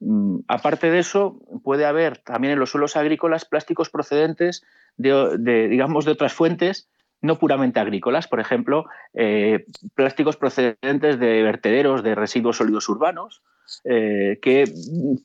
Mm, 0.00 0.40
aparte 0.48 0.90
de 0.90 0.98
eso, 0.98 1.38
puede 1.62 1.86
haber 1.86 2.18
también 2.18 2.54
en 2.54 2.58
los 2.58 2.70
suelos 2.70 2.96
agrícolas 2.96 3.44
plásticos 3.44 3.90
procedentes 3.90 4.62
de, 4.96 5.68
digamos, 5.68 6.04
de 6.04 6.12
otras 6.12 6.32
fuentes 6.32 6.88
no 7.22 7.38
puramente 7.38 7.80
agrícolas, 7.80 8.26
por 8.26 8.40
ejemplo, 8.40 8.86
eh, 9.12 9.66
plásticos 9.94 10.36
procedentes 10.36 11.18
de 11.18 11.42
vertederos 11.42 12.02
de 12.02 12.14
residuos 12.14 12.56
sólidos 12.56 12.88
urbanos, 12.88 13.42
eh, 13.84 14.38
que 14.40 14.64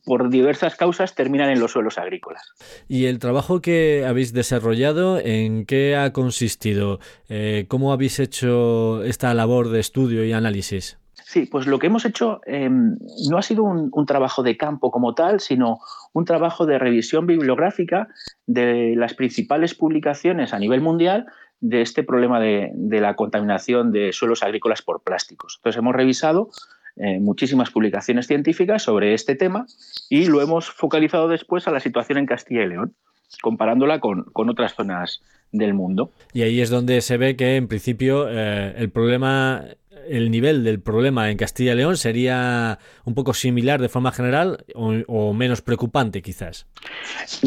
por 0.03 0.29
diversas 0.29 0.75
causas 0.75 1.15
terminan 1.15 1.49
en 1.49 1.59
los 1.59 1.71
suelos 1.71 1.97
agrícolas. 1.97 2.43
¿Y 2.87 3.05
el 3.05 3.19
trabajo 3.19 3.61
que 3.61 4.05
habéis 4.05 4.33
desarrollado, 4.33 5.19
en 5.19 5.65
qué 5.65 5.95
ha 5.95 6.11
consistido? 6.11 6.99
Eh, 7.29 7.65
¿Cómo 7.69 7.93
habéis 7.93 8.19
hecho 8.19 9.01
esta 9.03 9.33
labor 9.33 9.69
de 9.69 9.79
estudio 9.79 10.25
y 10.25 10.33
análisis? 10.33 10.99
Sí, 11.27 11.47
pues 11.47 11.65
lo 11.65 11.79
que 11.79 11.87
hemos 11.87 12.05
hecho 12.05 12.39
em, 12.45 12.97
no 13.31 13.39
ha 13.39 13.41
sido 13.41 13.63
un, 13.63 14.05
trabajo 14.05 14.43
de 14.43 14.57
campo 14.57 14.91
como 14.91 15.15
tal, 15.15 15.39
sino 15.39 15.79
un 16.13 16.23
trabajo 16.23 16.67
de 16.67 16.77
revisión 16.77 17.25
bibliográfica 17.25 18.09
de 18.45 18.93
las 18.95 19.15
principales 19.15 19.73
publicaciones 19.73 20.53
a 20.53 20.59
nivel 20.59 20.81
mundial 20.81 21.25
de 21.61 21.81
este 21.81 22.03
problema 22.03 22.39
de, 22.39 22.71
la 22.75 23.15
contaminación 23.15 23.91
de 23.91 24.13
suelos 24.13 24.43
agrícolas 24.43 24.83
por 24.83 25.01
plásticos. 25.01 25.55
Entonces 25.57 25.79
hemos 25.79 25.95
revisado 25.95 26.51
eh, 26.95 27.19
muchísimas 27.19 27.71
publicaciones 27.71 28.27
científicas 28.27 28.83
sobre 28.83 29.15
este 29.15 29.35
tema 29.35 29.65
y 30.11 30.27
lo 30.27 30.43
hemos 30.43 30.69
focalizado 30.69 31.27
después 31.27 31.67
a 31.67 31.71
la 31.71 31.79
situación 31.79 32.19
en 32.19 32.27
Castilla 32.27 32.65
y 32.65 32.67
León, 32.67 32.93
comparándola 33.41 33.99
con, 33.99 34.25
otras 34.35 34.75
zonas 34.75 35.23
del 35.51 35.73
mundo. 35.73 36.11
Y 36.33 36.43
ahí 36.43 36.61
es 36.61 36.69
donde 36.69 37.01
se 37.01 37.17
ve 37.17 37.35
que 37.35 37.55
en 37.55 37.67
principio 37.67 38.27
eh, 38.29 38.75
el 38.77 38.91
problema 38.91 39.65
el 40.07 40.31
nivel 40.31 40.63
del 40.63 40.81
problema 40.81 41.29
en 41.29 41.37
Castilla 41.37 41.73
y 41.73 41.75
León 41.75 41.97
sería 41.97 42.79
un 43.03 43.13
poco 43.13 43.33
similar 43.33 43.81
de 43.81 43.89
forma 43.89 44.11
general 44.11 44.65
o, 44.75 45.33
menos 45.33 45.61
preocupante 45.61 46.21
quizás? 46.21 46.67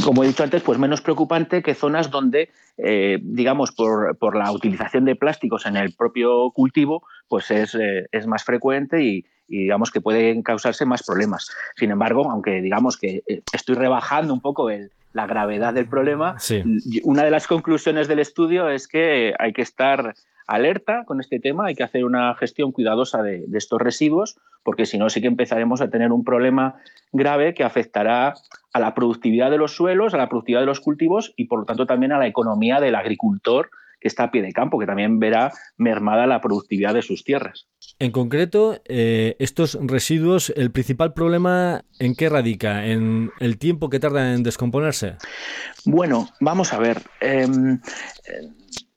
Como 0.04 0.24
he 0.24 0.28
dicho 0.28 0.42
antes, 0.42 0.62
pues 0.62 0.78
menos 0.78 1.00
preocupante 1.00 1.62
que 1.62 1.74
zonas 1.74 2.10
donde, 2.10 2.50
eh, 2.76 3.18
digamos, 3.22 3.72
por, 3.72 4.36
la 4.36 4.52
utilización 4.52 5.04
de 5.04 5.16
plásticos 5.16 5.66
en 5.66 5.76
el 5.76 5.94
propio 5.94 6.50
cultivo, 6.52 7.02
pues 7.28 7.50
es, 7.50 7.74
eh, 7.74 8.08
más 8.26 8.44
frecuente 8.44 9.02
y, 9.02 9.24
digamos 9.48 9.90
que 9.90 10.00
pueden 10.00 10.42
causarse 10.42 10.84
más 10.84 11.02
problemas. 11.02 11.50
Sin 11.76 11.90
embargo, 11.90 12.30
aunque 12.30 12.60
digamos 12.60 12.96
que 12.96 13.22
eh, 13.26 13.42
estoy 13.52 13.74
rebajando 13.74 14.34
un 14.34 14.40
poco 14.40 14.68
la 15.12 15.26
gravedad 15.26 15.74
del 15.74 15.88
problema, 15.88 16.36
una 17.02 17.24
de 17.24 17.30
las 17.30 17.46
conclusiones 17.46 18.08
del 18.08 18.18
estudio 18.18 18.68
es 18.68 18.86
que 18.86 19.34
hay 19.38 19.52
que 19.52 19.62
estar 19.62 20.14
alerta 20.48 21.04
con 21.04 21.20
este 21.20 21.38
tema, 21.38 21.66
hay 21.66 21.74
que 21.74 21.82
hacer 21.82 22.04
una 22.04 22.34
gestión 22.34 22.72
cuidadosa 22.72 23.22
de, 23.22 23.44
estos 23.52 23.80
residuos, 23.80 24.38
porque 24.64 24.86
si 24.86 24.96
no 24.98 25.10
sí 25.10 25.20
que 25.20 25.26
empezaremos 25.26 25.80
a 25.80 25.90
tener 25.90 26.10
un 26.10 26.24
problema 26.24 26.76
grave 27.12 27.54
que 27.54 27.64
afectará 27.64 28.34
a 28.72 28.80
la 28.80 28.94
productividad 28.94 29.50
de 29.50 29.58
los 29.58 29.76
suelos, 29.76 30.14
a 30.14 30.16
la 30.16 30.28
productividad 30.28 30.60
de 30.60 30.66
los 30.66 30.80
cultivos 30.80 31.34
y 31.36 31.44
por 31.44 31.60
lo 31.60 31.64
tanto 31.66 31.86
también 31.86 32.12
a 32.12 32.18
la 32.18 32.26
economía 32.26 32.80
del 32.80 32.94
agricultor 32.94 33.70
que 34.00 34.08
está 34.08 34.24
a 34.24 34.30
pie 34.30 34.42
de 34.42 34.52
campo, 34.52 34.78
que 34.78 34.86
también 34.86 35.18
verá 35.18 35.52
mermada 35.76 36.26
la 36.26 36.40
productividad 36.40 36.94
de 36.94 37.02
sus 37.02 37.24
tierras. 37.24 37.68
En 37.98 38.12
concreto, 38.12 38.80
eh, 38.86 39.36
estos 39.38 39.78
residuos, 39.80 40.52
¿el 40.56 40.70
principal 40.70 41.14
problema 41.14 41.84
en 41.98 42.14
qué 42.14 42.28
radica? 42.28 42.86
¿En 42.86 43.30
el 43.40 43.58
tiempo 43.58 43.90
que 43.90 44.00
tarda 44.00 44.34
en 44.34 44.42
descomponerse? 44.42 45.16
Bueno, 45.84 46.28
vamos 46.40 46.72
a 46.72 46.78
ver. 46.78 47.02
Em, 47.20 47.80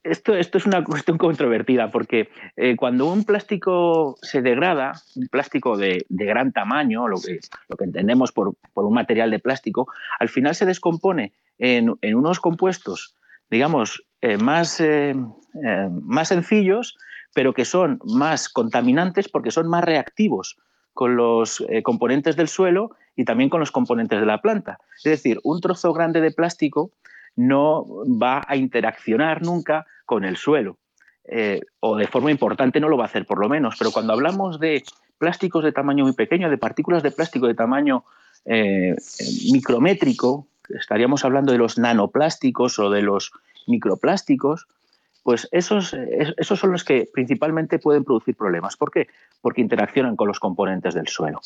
esto, 0.04 0.34
esto 0.34 0.58
es 0.58 0.66
una 0.66 0.82
cuestión 0.82 1.16
controvertida 1.16 1.90
porque 1.90 2.28
eh, 2.56 2.76
cuando 2.76 3.06
un 3.06 3.24
plástico 3.24 4.16
se 4.20 4.42
degrada, 4.42 4.92
un 5.14 5.28
plástico 5.28 5.76
de, 5.76 6.04
gran 6.08 6.52
tamaño, 6.52 7.06
lo 7.08 7.20
que, 7.20 7.38
lo 7.68 7.76
que 7.76 7.84
entendemos 7.84 8.32
por, 8.32 8.54
un 8.74 8.94
material 8.94 9.30
de 9.30 9.38
plástico, 9.38 9.86
al 10.18 10.28
final 10.28 10.54
se 10.54 10.66
descompone 10.66 11.32
en, 11.58 11.94
unos 12.14 12.40
compuestos, 12.40 13.14
digamos, 13.50 14.04
eh, 14.22 14.38
más, 14.38 14.80
eh, 14.80 15.14
más 16.02 16.28
sencillos, 16.28 16.96
pero 17.34 17.52
que 17.52 17.64
son 17.64 18.00
más 18.04 18.48
contaminantes 18.48 19.28
porque 19.28 19.50
son 19.50 19.68
más 19.68 19.84
reactivos 19.84 20.56
con 20.94 21.16
los 21.16 21.64
componentes 21.82 22.36
del 22.36 22.48
suelo 22.48 22.90
y 23.16 23.24
también 23.24 23.48
con 23.48 23.60
los 23.60 23.70
componentes 23.70 24.20
de 24.20 24.26
la 24.26 24.42
planta. 24.42 24.78
Es 24.96 25.10
decir, 25.10 25.40
un 25.42 25.60
trozo 25.60 25.92
grande 25.94 26.20
de 26.20 26.32
plástico 26.32 26.90
no 27.36 27.86
va 28.06 28.42
a 28.46 28.56
interaccionar 28.56 29.42
nunca 29.42 29.86
con 30.04 30.24
el 30.24 30.36
suelo. 30.36 30.78
Eh, 31.24 31.60
o 31.80 31.96
de 31.96 32.08
forma 32.08 32.30
importante 32.30 32.80
no 32.80 32.88
lo 32.88 32.96
va 32.96 33.04
a 33.04 33.06
hacer 33.06 33.26
por 33.26 33.38
lo 33.38 33.48
menos. 33.48 33.76
Pero 33.78 33.92
cuando 33.92 34.12
hablamos 34.12 34.58
de 34.58 34.82
plásticos 35.18 35.64
de 35.64 35.72
tamaño 35.72 36.04
muy 36.04 36.14
pequeño, 36.14 36.50
de 36.50 36.58
partículas 36.58 37.02
de 37.02 37.12
plástico 37.12 37.46
de 37.46 37.54
tamaño 37.54 38.04
eh, 38.44 38.94
micrométrico, 39.52 40.48
estaríamos 40.68 41.24
hablando 41.24 41.52
de 41.52 41.58
los 41.58 41.78
nanoplásticos 41.78 42.78
o 42.78 42.90
de 42.90 43.02
los 43.02 43.32
microplásticos, 43.66 44.66
pues 45.22 45.48
esos, 45.52 45.94
esos 46.36 46.58
son 46.58 46.72
los 46.72 46.84
que 46.84 47.08
principalmente 47.12 47.78
pueden 47.78 48.04
producir 48.04 48.36
problemas. 48.36 48.76
¿Por 48.76 48.90
qué? 48.90 49.08
Porque 49.40 49.60
interaccionan 49.60 50.16
con 50.16 50.28
los 50.28 50.40
componentes 50.40 50.94
del 50.94 51.06
suelo. 51.06 51.40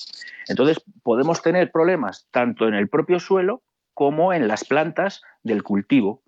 Entonces 0.48 0.82
podemos 1.02 1.42
tener 1.42 1.70
problemas 1.70 2.26
tanto 2.30 2.68
en 2.68 2.74
el 2.74 2.88
propio 2.88 3.20
suelo 3.20 3.62
como 3.92 4.32
en 4.32 4.48
las 4.48 4.64
plantas 4.64 5.22
del 5.42 5.62
cultivo. 5.62 6.22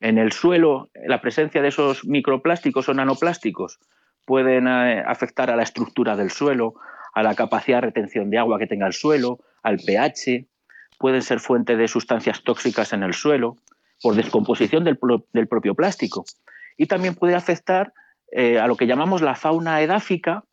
En 0.00 0.18
el 0.18 0.32
suelo, 0.32 0.90
la 1.06 1.20
presencia 1.20 1.62
de 1.62 1.68
esos 1.68 2.04
microplásticos 2.04 2.88
o 2.88 2.94
nanoplásticos 2.94 3.78
pueden 4.24 4.66
eh, 4.68 5.02
afectar 5.06 5.50
a 5.50 5.56
la 5.56 5.62
estructura 5.62 6.16
del 6.16 6.30
suelo, 6.30 6.74
a 7.14 7.22
la 7.22 7.34
capacidad 7.34 7.78
de 7.78 7.88
retención 7.88 8.30
de 8.30 8.38
agua 8.38 8.58
que 8.58 8.66
tenga 8.66 8.86
el 8.86 8.92
suelo, 8.92 9.40
al 9.62 9.78
pH, 9.78 10.46
pueden 10.98 11.22
ser 11.22 11.40
fuente 11.40 11.76
de 11.76 11.88
sustancias 11.88 12.42
tóxicas 12.42 12.92
en 12.92 13.02
el 13.02 13.14
suelo 13.14 13.56
por 14.02 14.14
descomposición 14.14 14.84
del, 14.84 14.98
propio 15.48 15.74
plástico. 15.74 16.24
Y 16.76 16.86
también 16.86 17.14
puede 17.14 17.34
afectar 17.34 17.92
eh, 18.30 18.58
a 18.58 18.66
lo 18.66 18.76
que 18.76 18.86
llamamos 18.86 19.22
la 19.22 19.34
fauna 19.34 19.80
edáfica, 19.82 20.44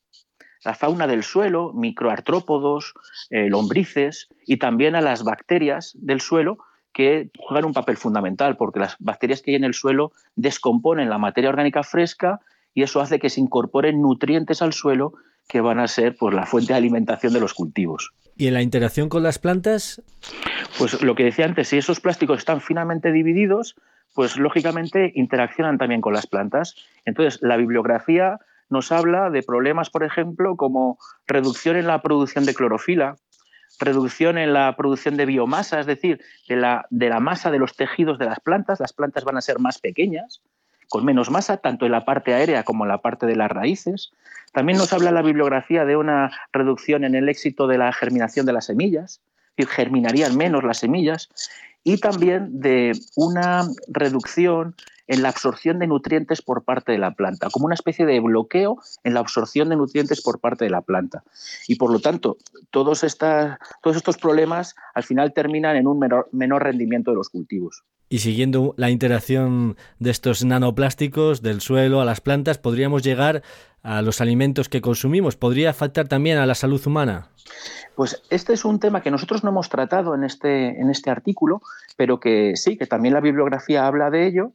la 0.64 0.76
fauna 0.76 1.08
del 1.08 1.24
suelo, 1.24 1.74
microartrópodos, 1.74 2.94
eh, 3.30 3.50
lombrices 3.50 4.28
y 4.46 4.58
también 4.58 4.96
a 4.96 5.02
las 5.02 5.24
bacterias 5.24 5.94
del 5.96 6.22
suelo 6.22 6.58
que 6.94 7.30
juegan 7.38 7.66
un 7.66 7.74
papel 7.74 7.98
fundamental 7.98 8.58
porque 8.58 8.80
las 8.80 8.96
bacterias 9.00 9.42
que 9.42 9.52
hay 9.52 9.56
en 9.56 9.64
el 9.64 9.74
suelo 9.74 10.12
descomponen 10.36 11.10
la 11.10 11.18
materia 11.18 11.50
orgánica 11.50 11.84
fresca 11.84 12.42
y 12.74 12.84
eso 12.84 13.00
hace 13.00 13.20
que 13.20 13.30
se 13.30 13.42
incorporen 13.42 14.02
nutrientes 14.02 14.62
al 14.62 14.74
suelo 14.74 15.14
que 15.48 15.62
van 15.62 15.80
a 15.80 15.88
ser 15.88 16.16
pues, 16.18 16.34
la 16.34 16.46
fuente 16.46 16.74
de 16.74 16.78
alimentación 16.78 17.34
de 17.34 17.40
los 17.40 17.54
cultivos. 17.54 18.12
¿Y 18.40 18.48
en 18.48 18.54
la 18.54 18.62
interacción 18.62 19.10
con 19.10 19.22
las 19.22 19.38
plantas? 19.38 20.02
Pues 20.78 21.04
lo 21.04 21.14
que 21.14 21.26
decía 21.26 21.44
antes, 21.44 21.68
si 21.68 21.78
esos 21.78 22.00
plásticos 22.00 22.40
están 22.40 22.62
finamente 22.62 23.12
divididos, 23.12 23.76
pues 24.16 24.38
lógicamente 24.38 25.12
interaccionan 25.14 25.78
también 25.78 26.00
con 26.00 26.14
las 26.14 26.26
plantas. 26.26 26.78
Entonces, 27.04 27.42
la 27.42 27.58
bibliografía 27.58 28.40
nos 28.70 28.94
habla 28.94 29.30
de 29.30 29.44
problemas, 29.44 29.90
por 29.90 30.06
ejemplo, 30.06 30.56
como 30.56 30.98
reducción 31.28 31.76
en 31.76 31.86
la 31.86 32.02
producción 32.02 32.46
de 32.46 32.54
clorofila, 32.54 33.18
reducción 33.78 34.38
en 34.38 34.54
la 34.54 34.74
producción 34.78 35.18
de 35.18 35.26
biomasa, 35.26 35.82
es 35.82 35.86
decir, 35.86 36.22
de 36.48 36.56
la, 36.56 36.86
de 36.92 37.10
la 37.10 37.20
masa 37.20 37.52
de 37.52 37.60
los 37.60 37.76
tejidos 37.76 38.20
de 38.20 38.26
las 38.26 38.40
plantas. 38.40 38.80
Las 38.80 38.94
plantas 38.94 39.26
van 39.26 39.36
a 39.36 39.42
ser 39.42 39.60
más 39.60 39.80
pequeñas, 39.80 40.42
con 40.90 41.06
menos 41.06 41.30
masa, 41.30 41.58
tanto 41.58 41.86
en 41.86 41.92
la 41.92 42.04
parte 42.04 42.34
aérea 42.34 42.64
como 42.64 42.84
en 42.84 42.90
la 42.90 43.02
parte 43.02 43.26
de 43.26 43.36
las 43.36 43.50
raíces. 43.52 44.12
También 44.52 44.78
nos 44.78 44.92
habla 44.92 45.12
la 45.12 45.22
bibliografía 45.22 45.86
de 45.86 45.96
una 45.96 46.32
reducción 46.52 47.04
en 47.04 47.16
el 47.16 47.30
éxito 47.30 47.68
de 47.68 47.78
la 47.78 47.94
germinación 47.94 48.46
de 48.46 48.54
las 48.54 48.66
semillas, 48.66 49.22
es 49.56 49.68
decir, 49.68 49.74
germinarían 49.74 50.36
menos 50.36 50.64
las 50.64 50.80
semillas, 50.80 51.30
y 51.84 51.98
también 51.98 52.60
de 52.60 52.92
una 53.16 53.64
reducción 53.88 54.76
en 55.08 55.24
la 55.24 55.30
absorción 55.30 55.80
de 55.80 55.88
nutrientes 55.88 56.42
por 56.42 56.64
parte 56.64 56.92
de 56.92 57.00
la 57.00 57.12
planta, 57.12 57.50
como 57.52 57.66
una 57.66 57.74
especie 57.74 58.06
de 58.06 58.20
bloqueo 58.20 58.78
en 59.04 59.16
la 59.16 59.22
absorción 59.22 59.70
de 59.70 59.76
nutrientes 59.76 60.22
por 60.22 60.40
parte 60.40 60.66
de 60.66 60.72
la 60.72 60.82
planta. 60.82 61.24
Y 61.68 61.76
por 61.76 61.92
lo 61.92 62.00
tanto, 62.00 62.38
todos, 62.70 63.04
todos 63.82 63.98
estos 63.98 64.18
problemas 64.18 64.76
al 64.94 65.04
final 65.04 65.34
terminan 65.34 65.76
en 65.76 65.88
un 65.88 66.00
menor, 66.00 66.64
rendimiento 66.64 67.10
de 67.12 67.18
los 67.18 67.30
cultivos. 67.30 67.84
Y 68.10 68.20
siguiendo 68.20 68.74
la 68.76 68.90
interacción 68.90 69.78
de 70.00 70.10
estos 70.10 70.44
nanoplásticos 70.44 71.42
del 71.42 71.62
suelo 71.62 72.02
a 72.02 72.06
las 72.06 72.22
plantas, 72.22 72.58
podríamos 72.58 73.04
llegar 73.04 73.44
a 73.84 74.02
los 74.02 74.20
alimentos 74.20 74.68
que 74.68 74.82
consumimos. 74.82 75.36
¿Podría 75.36 75.70
afectar 75.70 76.08
también 76.08 76.40
a 76.40 76.46
la 76.46 76.56
salud 76.56 76.86
humana? 76.86 77.30
Pues 77.96 78.22
este 78.30 78.54
es 78.54 78.66
un 78.66 78.80
tema 78.80 79.02
que 79.02 79.12
nosotros 79.12 79.44
no 79.44 79.52
hemos 79.52 79.70
tratado 79.70 80.16
en 80.16 80.24
este, 80.24 80.82
en 80.82 80.90
este 80.90 81.10
artículo, 81.10 81.62
pero 81.98 82.20
que 82.20 82.56
sí, 82.56 82.78
que 82.78 82.88
también 82.88 83.14
la 83.14 83.22
bibliografía 83.22 83.86
habla 83.86 84.10
de 84.10 84.28
ello, 84.28 84.54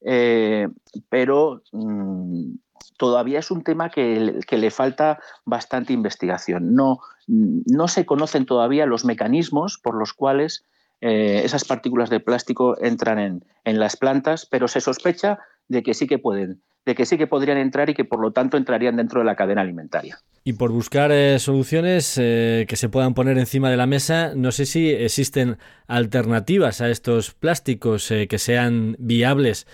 eh, 0.00 0.68
pero 1.08 1.62
mm, 1.72 2.52
todavía 2.96 3.40
es 3.40 3.50
un 3.50 3.62
tema 3.64 3.90
que, 3.90 4.40
le 4.48 4.70
falta 4.70 5.18
bastante 5.44 5.92
investigación. 5.92 6.74
No, 6.74 7.00
no 7.26 7.88
se 7.88 8.06
conocen 8.06 8.46
todavía 8.46 8.86
los 8.86 9.04
mecanismos 9.04 9.78
por 9.82 9.96
los 9.96 10.12
cuales 10.12 10.64
eh, 11.04 11.42
esas 11.44 11.64
partículas 11.64 12.10
de 12.10 12.20
plástico 12.20 12.80
entran 12.80 13.18
en, 13.18 13.44
en, 13.64 13.80
las 13.80 13.96
plantas, 13.96 14.46
pero 14.46 14.68
se 14.68 14.80
sospecha 14.80 15.40
de 15.66 15.82
que 15.82 15.94
sí 15.94 16.06
que 16.06 16.20
pueden, 16.20 16.62
de 16.86 16.94
que 16.94 17.06
sí 17.06 17.18
que 17.18 17.26
podrían 17.26 17.58
entrar 17.58 17.90
y 17.90 17.94
que 17.94 18.04
por 18.04 18.20
lo 18.20 18.30
tanto 18.30 18.56
entrarían 18.56 18.96
dentro 18.96 19.18
de 19.18 19.26
la 19.26 19.34
cadena 19.34 19.62
alimentaria. 19.62 20.20
Y 20.44 20.52
por 20.52 20.70
buscar 20.70 21.10
eh, 21.10 21.40
soluciones 21.40 22.16
eh, 22.22 22.66
que 22.68 22.76
se 22.76 22.88
puedan 22.88 23.14
poner 23.14 23.36
encima 23.36 23.68
de 23.68 23.76
la 23.76 23.88
mesa, 23.88 24.34
no 24.36 24.52
sé 24.52 24.64
si 24.64 24.90
existen 24.90 25.58
alternativas 25.88 26.80
a 26.80 26.88
estos 26.88 27.34
plásticos 27.34 28.06
que 28.06 28.38
sean 28.38 28.94
viables 29.00 29.66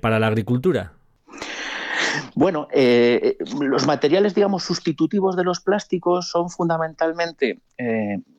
para 0.00 0.18
la 0.18 0.26
agricultura. 0.26 0.92
Bueno, 2.34 2.68
los 3.60 3.86
materiales, 3.86 4.34
digamos, 4.34 4.64
sustitutivos 4.64 5.34
de 5.34 5.44
los 5.44 5.60
plásticos 5.60 6.28
son 6.28 6.50
fundamentalmente 6.50 7.60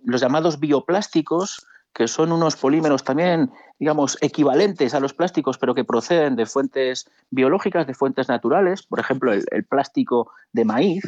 los 0.05 0.21
llamados 0.21 0.59
bioplásticos, 0.59 1.65
que 1.93 2.07
son 2.07 2.31
unos 2.31 2.55
polímeros 2.55 3.03
también, 3.03 3.51
digamos, 3.79 4.17
equivalentes 4.21 4.93
a 4.93 4.99
los 4.99 5.13
plásticos, 5.13 5.57
pero 5.57 5.75
que 5.75 5.83
proceden 5.83 6.35
de 6.35 6.45
fuentes 6.45 7.07
biológicas, 7.29 7.85
de 7.85 7.93
fuentes 7.93 8.27
naturales, 8.27 8.83
por 8.83 8.99
ejemplo, 8.99 9.31
el, 9.31 9.63
plástico 9.63 10.31
de 10.51 10.65
maíz. 10.65 11.03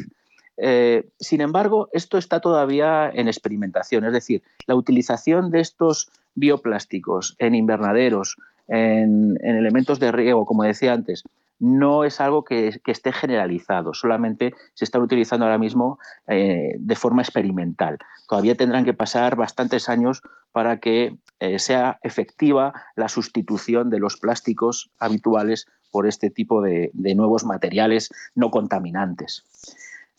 Eh, 0.57 1.07
sin 1.19 1.41
embargo, 1.41 1.89
esto 1.91 2.17
está 2.17 2.39
todavía 2.39 3.09
en 3.13 3.27
experimentación, 3.27 4.05
es 4.05 4.13
decir, 4.13 4.43
la 4.67 4.75
utilización 4.75 5.49
de 5.49 5.59
estos 5.59 6.09
bioplásticos 6.35 7.35
en 7.39 7.55
invernaderos, 7.55 8.37
en 8.67 9.37
elementos 9.43 9.99
de 9.99 10.11
riego, 10.11 10.45
como 10.45 10.63
decía 10.63 10.93
antes, 10.93 11.23
no 11.59 12.03
es 12.03 12.19
algo 12.19 12.43
que, 12.43 12.81
esté 12.85 13.13
generalizado, 13.13 13.93
solamente 13.93 14.53
se 14.73 14.85
está 14.85 14.99
utilizando 14.99 15.45
ahora 15.45 15.57
mismo 15.57 15.99
eh, 16.27 16.75
de 16.77 16.95
forma 16.95 17.21
experimental. 17.21 17.97
Todavía 18.27 18.55
tendrán 18.55 18.85
que 18.85 18.93
pasar 18.93 19.35
bastantes 19.35 19.87
años 19.89 20.21
para 20.51 20.79
que 20.79 21.17
eh, 21.39 21.59
sea 21.59 21.99
efectiva 22.03 22.73
la 22.95 23.09
sustitución 23.09 23.89
de 23.89 23.99
los 23.99 24.17
plásticos 24.17 24.91
habituales 24.99 25.67
por 25.91 26.07
este 26.07 26.29
tipo 26.29 26.61
de, 26.61 26.91
nuevos 26.93 27.45
materiales 27.45 28.09
no 28.35 28.51
contaminantes. 28.51 29.45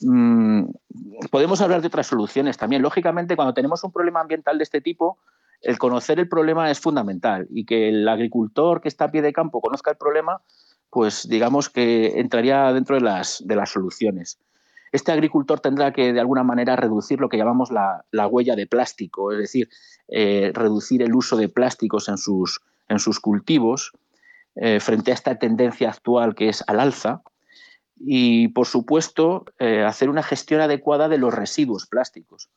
Mm, 0.00 0.64
podemos 1.30 1.60
hablar 1.60 1.82
de 1.82 1.88
otras 1.88 2.06
soluciones 2.06 2.56
también. 2.56 2.82
Lógicamente, 2.82 3.36
cuando 3.36 3.54
tenemos 3.54 3.84
un 3.84 3.92
problema 3.92 4.20
ambiental 4.20 4.56
de 4.56 4.64
este 4.64 4.80
tipo, 4.80 5.18
el 5.60 5.78
conocer 5.78 6.18
el 6.18 6.28
problema 6.28 6.70
es 6.70 6.80
fundamental 6.80 7.46
y 7.50 7.64
que 7.64 7.88
el 7.88 8.08
agricultor 8.08 8.80
que 8.80 8.88
está 8.88 9.06
a 9.06 9.10
pie 9.10 9.22
de 9.22 9.32
campo 9.32 9.60
conozca 9.60 9.90
el 9.90 9.96
problema 9.96 10.40
pues 10.90 11.28
digamos 11.28 11.68
que 11.68 12.20
entraría 12.20 12.72
dentro 12.72 12.96
de 12.96 13.02
las, 13.02 13.42
de 13.44 13.56
las 13.56 13.70
soluciones. 13.70 14.38
Este 14.92 15.12
agricultor 15.12 15.60
tendrá 15.60 15.92
que 15.92 16.12
de 16.12 16.20
alguna 16.20 16.42
manera 16.42 16.76
reducir 16.76 17.20
lo 17.20 17.28
que 17.28 17.36
llamamos 17.36 17.70
la, 17.70 18.26
huella 18.28 18.56
de 18.56 18.66
plástico, 18.66 19.32
es 19.32 19.38
decir, 19.38 19.68
eh, 20.08 20.52
reducir 20.54 21.02
el 21.02 21.14
uso 21.14 21.36
de 21.36 21.48
plásticos 21.48 22.08
en 22.08 22.16
sus, 22.16 22.62
en 22.88 22.98
sus 22.98 23.20
cultivos 23.20 23.92
eh, 24.54 24.80
frente 24.80 25.10
a 25.10 25.14
esta 25.14 25.38
tendencia 25.38 25.90
actual 25.90 26.34
que 26.34 26.48
es 26.48 26.64
al 26.66 26.80
alza 26.80 27.22
y, 27.98 28.48
por 28.48 28.66
supuesto, 28.66 29.44
eh, 29.58 29.82
hacer 29.82 30.08
una 30.08 30.22
gestión 30.22 30.60
adecuada 30.60 31.08
de 31.08 31.18
los 31.18 31.34
residuos 31.34 31.86
plásticos. 31.86 32.48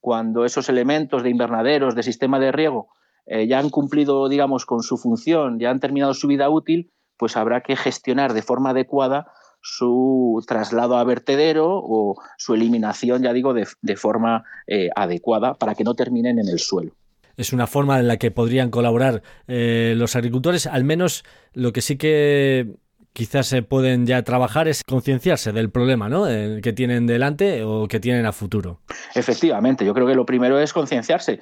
Cuando 0.00 0.44
esos 0.44 0.68
elementos 0.68 1.22
de 1.22 1.30
invernaderos, 1.30 1.94
de 1.94 2.02
sistema 2.04 2.38
de 2.38 2.52
riego, 2.52 2.88
ya 3.46 3.58
han 3.58 3.68
cumplido, 3.68 4.26
digamos, 4.30 4.64
con 4.64 4.82
su 4.82 4.96
función, 4.96 5.58
ya 5.58 5.68
han 5.70 5.80
terminado 5.80 6.14
su 6.14 6.28
vida 6.28 6.48
útil, 6.48 6.90
pues 7.18 7.36
habrá 7.36 7.60
que 7.60 7.76
gestionar 7.76 8.32
de 8.32 8.42
forma 8.42 8.70
adecuada 8.70 9.26
su 9.60 10.42
traslado 10.46 10.96
a 10.96 11.04
vertedero 11.04 11.68
o 11.70 12.16
su 12.36 12.54
eliminación, 12.54 13.22
ya 13.22 13.32
digo, 13.32 13.54
de, 13.54 13.96
forma 13.96 14.44
eh, 14.66 14.88
adecuada 14.94 15.54
para 15.54 15.74
que 15.74 15.84
no 15.84 15.94
terminen 15.94 16.38
en 16.38 16.48
el 16.48 16.58
suelo. 16.58 16.92
Es 17.36 17.52
una 17.52 17.66
forma 17.66 18.00
en 18.00 18.08
la 18.08 18.16
que 18.16 18.30
podrían 18.30 18.70
colaborar 18.70 19.22
eh, 19.46 19.94
los 19.96 20.16
agricultores, 20.16 20.66
al 20.66 20.84
menos 20.84 21.24
lo 21.52 21.72
que 21.72 21.82
sí 21.82 21.96
que 21.96 22.74
quizás 23.12 23.46
se 23.46 23.62
pueden 23.62 24.06
ya 24.06 24.22
trabajar 24.22 24.68
es 24.68 24.84
concienciarse 24.84 25.52
del 25.52 25.70
problema 25.70 26.08
¿no? 26.08 26.28
Eh, 26.28 26.60
que 26.62 26.72
tienen 26.72 27.06
delante 27.06 27.64
o 27.64 27.88
que 27.88 28.00
tienen 28.00 28.26
a 28.26 28.32
futuro. 28.32 28.80
Efectivamente, 29.14 29.84
yo 29.84 29.94
creo 29.94 30.06
que 30.06 30.14
lo 30.14 30.26
primero 30.26 30.58
es 30.60 30.72
concienciarse 30.72 31.40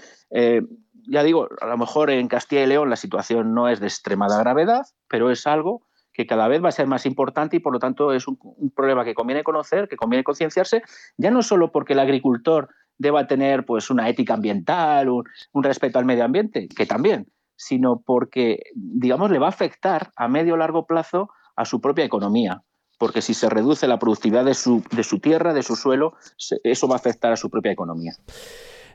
ya 1.08 1.22
digo, 1.22 1.48
a 1.60 1.66
lo 1.66 1.78
mejor 1.78 2.10
en 2.10 2.28
Castilla 2.28 2.64
y 2.64 2.66
León 2.66 2.90
la 2.90 2.96
situación 2.96 3.54
no 3.54 3.68
es 3.68 3.80
de 3.80 3.86
extremada 3.86 4.38
gravedad, 4.38 4.86
pero 5.08 5.30
es 5.30 5.46
algo 5.46 5.86
que 6.16 6.26
cada 6.26 6.48
vez 6.48 6.64
va 6.64 6.70
a 6.70 6.72
ser 6.72 6.86
más 6.86 7.04
importante 7.04 7.56
y 7.56 7.60
por 7.60 7.74
lo 7.74 7.78
tanto 7.78 8.12
es 8.12 8.26
un, 8.26 8.38
problema 8.74 9.04
que 9.04 9.14
conviene 9.14 9.44
conocer, 9.44 9.86
que 9.86 9.96
conviene 9.96 10.24
concienciarse, 10.24 10.82
ya 11.18 11.30
no 11.30 11.42
solo 11.42 11.70
porque 11.70 11.92
el 11.92 11.98
agricultor 11.98 12.70
deba 12.96 13.26
tener 13.26 13.66
pues 13.66 13.90
una 13.90 14.08
ética 14.08 14.34
ambiental, 14.34 15.10
un, 15.10 15.62
respeto 15.62 15.98
al 15.98 16.06
medio 16.06 16.24
ambiente, 16.24 16.68
que 16.74 16.86
también, 16.86 17.30
sino 17.54 18.00
porque, 18.00 18.60
digamos, 18.74 19.30
le 19.30 19.38
va 19.38 19.46
a 19.46 19.50
afectar 19.50 20.10
a 20.16 20.26
medio 20.26 20.54
o 20.54 20.56
largo 20.56 20.86
plazo 20.86 21.28
a 21.54 21.66
su 21.66 21.82
propia 21.82 22.06
economía. 22.06 22.62
Porque 22.98 23.20
si 23.20 23.34
se 23.34 23.50
reduce 23.50 23.86
la 23.86 23.98
productividad 23.98 24.46
de 24.46 24.54
su, 24.54 24.82
de 24.90 25.02
su 25.02 25.18
tierra, 25.18 25.52
de 25.52 25.62
su 25.62 25.76
suelo, 25.76 26.14
eso 26.64 26.88
va 26.88 26.94
a 26.94 26.98
afectar 26.98 27.30
a 27.30 27.36
su 27.36 27.50
propia 27.50 27.72
economía. 27.72 28.14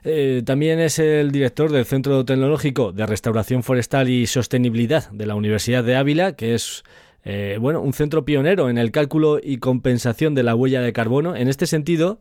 Eh, 0.04 0.42
también 0.44 0.80
es 0.80 0.98
el 0.98 1.30
director 1.30 1.70
del 1.70 1.84
Centro 1.84 2.24
Tecnológico 2.24 2.92
de 2.92 3.06
Restauración 3.06 3.62
Forestal 3.62 4.08
y 4.08 4.26
Sostenibilidad 4.26 5.08
de 5.10 5.26
la 5.26 5.36
Universidad 5.36 5.84
de 5.84 5.94
Ávila, 5.96 6.34
que 6.34 6.54
es 6.54 6.82
eh, 7.24 7.56
bueno, 7.60 7.80
un 7.80 7.92
centro 7.92 8.24
pionero 8.24 8.68
en 8.68 8.78
el 8.78 8.90
cálculo 8.90 9.38
y 9.40 9.58
compensación 9.58 10.34
de 10.34 10.42
la 10.42 10.56
huella 10.56 10.80
de 10.80 10.92
carbono. 10.92 11.36
En 11.36 11.46
este 11.46 11.66
sentido, 11.66 12.18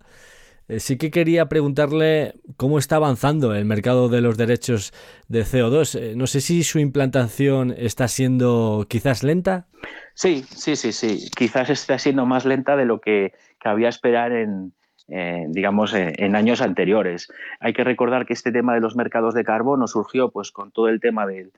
eh, 0.68 0.80
sí 0.80 0.98
que 0.98 1.10
quería 1.10 1.50
preguntarle 1.50 2.36
cómo 2.56 2.78
está 2.78 2.98
avanzando 2.98 3.56
el 3.56 3.66
mercado 3.66 4.10
de 4.10 4.22
los 4.22 4.38
derechos 4.38 4.94
de 5.28 5.42
CO2. 5.42 6.16
no 6.16 6.28
sé 6.28 6.40
si 6.42 6.64
su 6.64 6.78
implantación 6.78 7.74
está 7.76 8.08
siendo 8.08 8.86
quizás 8.88 9.24
lenta. 9.24 9.66
Sí, 10.14 10.46
sí, 10.56 10.76
sí, 10.76 10.92
sí. 10.92 11.32
Quizás 11.36 11.72
está 11.72 11.98
siendo 11.98 12.28
más 12.28 12.46
lenta 12.46 12.76
de 12.76 12.86
lo 12.86 13.02
que 13.02 13.34
cabía 13.58 13.90
esperar 13.90 14.34
en, 14.34 14.72
eh, 15.14 15.46
digamos, 15.50 15.94
eh, 15.94 16.14
en 16.20 16.38
años 16.38 16.62
anteriores. 16.62 17.30
Hay 17.60 17.74
que 17.74 17.84
recordar 17.84 18.26
que 18.26 18.32
este 18.32 18.50
tema 18.50 18.74
de 18.76 18.80
los 18.80 18.96
mercados 18.96 19.34
de 19.34 19.44
carbono 19.44 19.86
surgió 19.86 20.30
pues, 20.30 20.52
con 20.52 20.72
todo 20.72 20.88
el 20.88 21.02
tema 21.02 21.26
del, 21.26 21.52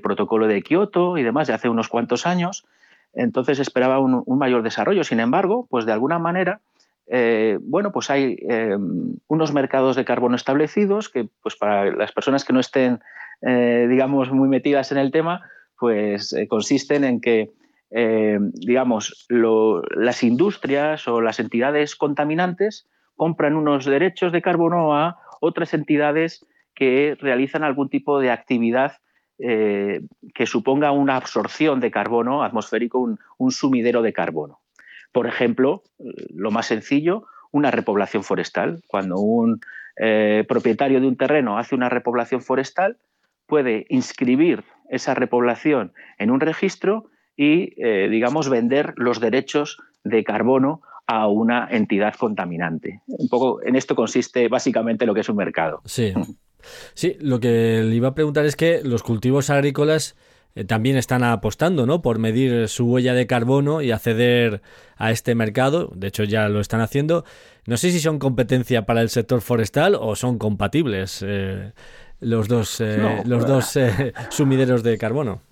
protocolo 0.00 0.46
de 0.46 0.62
Kioto 0.62 1.18
y 1.18 1.22
demás 1.22 1.46
de 1.46 1.52
hace 1.52 1.68
unos 1.68 1.88
cuantos 1.88 2.26
años. 2.26 2.64
Entonces 3.12 3.58
esperaba 3.58 3.98
un, 3.98 4.24
mayor 4.38 4.62
desarrollo. 4.62 5.04
Sin 5.04 5.20
embargo, 5.20 5.66
pues 5.68 5.84
de 5.84 5.92
alguna 5.92 6.18
manera, 6.18 6.60
eh, 7.06 7.58
bueno, 7.60 7.92
pues 7.92 8.08
hay 8.08 8.38
unos 9.28 9.52
mercados 9.52 9.94
de 9.94 10.06
carbono 10.06 10.34
establecidos 10.34 11.10
que, 11.10 11.28
pues 11.42 11.54
para 11.54 11.90
las 11.94 12.12
personas 12.12 12.46
que 12.46 12.54
no 12.54 12.60
estén, 12.60 13.00
digamos, 13.42 14.32
muy 14.32 14.48
metidas 14.48 14.90
en 14.90 14.96
el 14.98 15.10
tema, 15.10 15.42
pues 15.78 16.34
consisten 16.48 17.04
en 17.04 17.20
que 17.20 17.50
eh, 17.90 18.38
digamos, 18.40 19.26
las 19.28 20.22
industrias 20.22 21.06
o 21.08 21.20
las 21.20 21.38
entidades 21.40 21.96
contaminantes 21.96 22.88
compran 23.14 23.56
unos 23.56 23.84
derechos 23.84 24.32
de 24.32 24.42
carbono 24.42 24.94
a 24.94 25.18
otras 25.40 25.74
entidades 25.74 26.44
que 26.74 27.16
realizan 27.20 27.64
algún 27.64 27.88
tipo 27.88 28.20
de 28.20 28.30
actividad 28.30 28.98
eh, 29.38 30.00
que 30.34 30.46
suponga 30.46 30.92
una 30.92 31.16
absorción 31.16 31.80
de 31.80 31.90
carbono 31.90 32.42
atmosférico, 32.42 32.98
un, 33.38 33.50
sumidero 33.50 34.02
de 34.02 34.12
carbono. 34.12 34.60
Por 35.12 35.26
ejemplo, 35.26 35.82
lo 36.34 36.50
más 36.50 36.66
sencillo, 36.66 37.26
una 37.52 37.70
repoblación 37.70 38.24
forestal. 38.24 38.82
Cuando 38.86 39.18
un 39.18 39.60
eh, 39.98 40.44
propietario 40.48 41.00
de 41.00 41.06
un 41.06 41.16
terreno 41.16 41.58
hace 41.58 41.74
una 41.74 41.88
repoblación 41.88 42.42
forestal, 42.42 42.98
puede 43.46 43.86
inscribir 43.88 44.64
esa 44.90 45.14
repoblación 45.14 45.92
en 46.18 46.30
un 46.30 46.40
registro 46.40 47.06
y, 47.36 47.74
eh, 47.82 48.08
digamos, 48.08 48.48
vender 48.48 48.94
los 48.96 49.20
derechos 49.20 49.78
de 50.04 50.24
carbono 50.24 50.82
a 51.06 51.28
una 51.28 51.68
entidad 51.70 52.14
contaminante. 52.14 53.00
Un 53.06 53.28
poco 53.28 53.62
en 53.62 53.76
esto 53.76 53.94
consiste 53.94 54.48
básicamente 54.48 55.06
lo 55.06 55.14
que 55.14 55.20
es 55.20 55.28
un 55.28 55.36
mercado. 55.36 55.80
Sí. 55.84 56.12
Sí, 56.94 57.16
lo 57.20 57.38
que 57.38 57.82
le 57.84 57.94
iba 57.94 58.08
a 58.08 58.14
preguntar 58.14 58.44
es 58.44 58.56
que 58.56 58.80
los 58.82 59.04
cultivos 59.04 59.50
agrícolas 59.50 60.16
eh, 60.56 60.64
también 60.64 60.96
están 60.96 61.22
apostando, 61.22 61.86
¿no? 61.86 62.02
Por 62.02 62.18
medir 62.18 62.66
su 62.68 62.86
huella 62.86 63.14
de 63.14 63.28
carbono 63.28 63.82
y 63.82 63.92
acceder 63.92 64.62
a 64.96 65.12
este 65.12 65.36
mercado. 65.36 65.92
De 65.94 66.08
hecho, 66.08 66.24
ya 66.24 66.48
lo 66.48 66.60
están 66.60 66.80
haciendo. 66.80 67.24
No 67.66 67.76
sé 67.76 67.92
si 67.92 68.00
son 68.00 68.18
competencia 68.18 68.84
para 68.84 69.00
el 69.02 69.10
sector 69.10 69.42
forestal 69.42 69.94
o 69.94 70.16
son 70.16 70.38
compatibles. 70.38 71.24
Eh, 71.24 71.72
los 72.20 72.48
dos, 72.48 72.80
eh, 72.80 73.22
los 73.26 73.46
dos 73.46 73.76
eh, 73.76 74.12
sumideros 74.30 74.82
de 74.82 74.96
carbono 74.98 75.42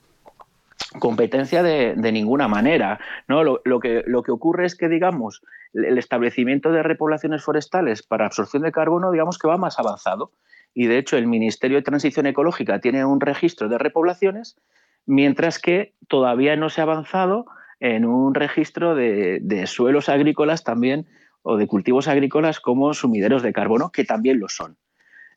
competencia 0.99 1.63
de, 1.63 1.95
ninguna 2.13 2.49
manera. 2.49 3.01
¿no? 3.29 3.43
Lo, 3.43 3.81
que, 3.81 4.03
lo 4.07 4.23
que 4.23 4.33
ocurre 4.33 4.67
es 4.67 4.77
que, 4.77 4.89
digamos, 4.89 5.43
el 5.73 5.99
establecimiento 5.99 6.73
de 6.73 6.83
repoblaciones 6.83 7.43
forestales 7.43 8.03
para 8.03 8.27
absorción 8.27 8.63
de 8.63 8.73
carbono, 8.73 9.11
digamos 9.11 9.39
que 9.39 9.49
va 9.49 9.57
más 9.57 9.79
avanzado. 9.79 10.33
Y 10.75 10.87
de 10.87 10.99
hecho, 10.99 11.17
el 11.17 11.27
Ministerio 11.27 11.79
de 11.79 11.83
Transición 11.83 12.27
Ecológica 12.27 12.81
tiene 12.81 13.05
un 13.05 13.21
registro 13.21 13.69
de 13.69 13.79
repoblaciones, 13.79 14.57
mientras 15.07 15.59
que 15.59 15.95
todavía 16.09 16.57
no 16.57 16.69
se 16.69 16.81
ha 16.81 16.85
avanzado 16.85 17.47
en 17.81 18.05
un 18.05 18.35
registro 18.35 18.95
de, 18.95 19.65
suelos 19.67 20.09
agrícolas 20.09 20.65
también 20.65 21.07
o 21.43 21.57
de 21.57 21.67
cultivos 21.67 22.09
agrícolas 22.09 22.59
como 22.61 22.95
sumideros 22.95 23.43
de 23.43 23.53
carbono, 23.53 23.91
que 23.91 24.05
también 24.05 24.41
lo 24.41 24.49
son. 24.49 24.77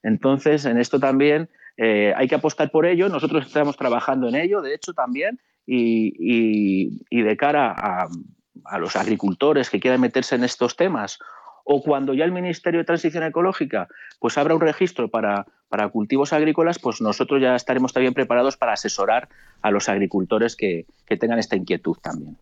Entonces, 0.03 0.65
en 0.65 0.77
esto 0.77 0.99
también 0.99 1.49
eh, 1.77 2.13
hay 2.15 2.27
que 2.27 2.35
apostar 2.35 2.71
por 2.71 2.85
ello. 2.85 3.07
Nosotros 3.07 3.45
estamos 3.45 3.77
trabajando 3.77 4.27
en 4.27 4.35
ello, 4.35 4.61
de 4.61 4.73
hecho, 4.73 4.93
también, 4.93 5.39
y, 5.65 7.23
de 7.23 7.37
cara 7.37 7.73
a, 7.77 8.79
los 8.79 8.95
agricultores 8.95 9.69
que 9.69 9.79
quieran 9.79 10.01
meterse 10.01 10.35
en 10.35 10.43
estos 10.43 10.75
temas 10.75 11.19
o 11.63 11.81
cuando 11.81 12.13
ya 12.13 12.25
el 12.25 12.31
Ministerio 12.31 12.79
de 12.79 12.85
Transición 12.85 13.23
Ecológica 13.23 13.87
pues 14.19 14.37
abra 14.37 14.55
un 14.55 14.61
registro 14.61 15.09
para, 15.09 15.45
para 15.69 15.89
cultivos 15.89 16.33
agrícolas, 16.33 16.79
pues 16.79 17.01
nosotros 17.01 17.41
ya 17.41 17.55
estaremos 17.55 17.93
también 17.93 18.13
preparados 18.13 18.57
para 18.57 18.73
asesorar 18.73 19.27
a 19.61 19.71
los 19.71 19.89
agricultores 19.89 20.55
que, 20.55 20.85
tengan 21.19 21.39
esta 21.39 21.55
inquietud 21.55 21.97
también. 22.01 22.37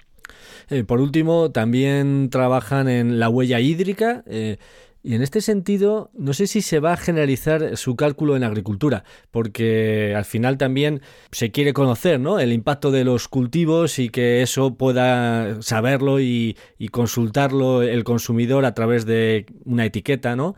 Eh, 0.70 0.84
por 0.84 1.02
último, 1.02 1.52
también 1.52 2.30
trabajan 2.30 2.88
en 2.88 3.20
la 3.20 3.30
huella 3.30 3.60
hídrica. 3.60 4.24
Eh, 4.28 4.58
y 5.06 5.14
en 5.14 5.22
este 5.22 5.40
sentido, 5.40 6.10
no 6.16 6.34
sé 6.34 6.48
si 6.48 6.64
se 6.64 6.80
va 6.80 6.94
a 6.94 6.98
generalizar 6.98 7.78
su 7.78 7.96
cálculo 7.96 8.36
en 8.36 8.44
agricultura, 8.44 9.04
porque 9.30 10.16
al 10.18 10.26
final 10.26 10.58
también 10.58 11.02
se 11.32 11.52
quiere 11.52 11.74
conocer 11.74 12.20
¿no? 12.20 12.40
el 12.40 12.52
impacto 12.52 12.90
de 12.90 13.04
los 13.04 13.28
cultivos 13.28 14.00
y 14.00 14.10
que 14.10 14.42
eso 14.42 14.78
pueda 14.78 15.62
saberlo 15.62 16.20
y, 16.20 16.58
consultarlo 16.92 17.84
el 17.84 18.04
consumidor 18.04 18.66
a 18.66 18.74
través 18.74 19.06
de 19.06 19.46
una 19.64 19.86
etiqueta. 19.86 20.36
¿no? 20.36 20.56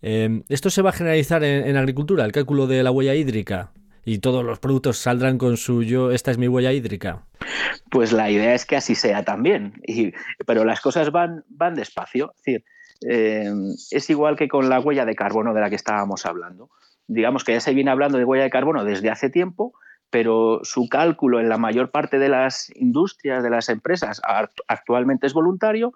Eh, 0.00 0.40
¿Esto 0.48 0.70
se 0.70 0.80
va 0.80 0.88
a 0.88 0.94
generalizar 0.94 1.44
en, 1.44 1.76
agricultura, 1.76 2.24
el 2.24 2.32
cálculo 2.32 2.66
de 2.66 2.82
la 2.82 2.90
huella 2.90 3.14
hídrica? 3.14 3.72
y 4.04 4.18
todos 4.18 4.42
los 4.42 4.58
productos 4.58 4.98
saldrán 4.98 5.38
con 5.38 5.56
su 5.56 5.84
yo, 5.84 6.10
esta 6.10 6.30
es 6.32 6.38
mi 6.38 6.48
huella 6.48 6.72
hídrica? 6.72 7.26
Pues 7.90 8.10
la 8.12 8.30
idea 8.30 8.54
es 8.54 8.64
que 8.64 8.74
así 8.74 8.94
sea 8.94 9.22
también, 9.22 9.74
pero 10.46 10.64
las 10.64 10.80
cosas 10.80 11.12
van, 11.12 11.44
van 11.48 11.74
despacio. 11.74 12.32
Es 12.34 12.42
decir, 12.42 12.64
eh, 13.08 13.52
es 13.90 14.10
igual 14.10 14.36
que 14.36 14.48
con 14.48 14.68
la 14.68 14.80
huella 14.80 15.04
de 15.04 15.14
carbono 15.14 15.54
de 15.54 15.60
la 15.60 15.70
que 15.70 15.76
estábamos 15.76 16.26
hablando. 16.26 16.70
Digamos 17.06 17.44
que 17.44 17.52
ya 17.52 17.60
se 17.60 17.74
viene 17.74 17.90
hablando 17.90 18.18
de 18.18 18.24
huella 18.24 18.44
de 18.44 18.50
carbono 18.50 18.84
desde 18.84 19.10
hace 19.10 19.30
tiempo, 19.30 19.72
pero 20.10 20.60
su 20.62 20.88
cálculo 20.88 21.40
en 21.40 21.48
la 21.48 21.58
mayor 21.58 21.90
parte 21.90 22.18
de 22.18 22.28
las 22.28 22.70
industrias, 22.76 23.42
de 23.42 23.50
las 23.50 23.68
empresas, 23.68 24.20
actualmente 24.68 25.26
es 25.26 25.32
voluntario. 25.32 25.94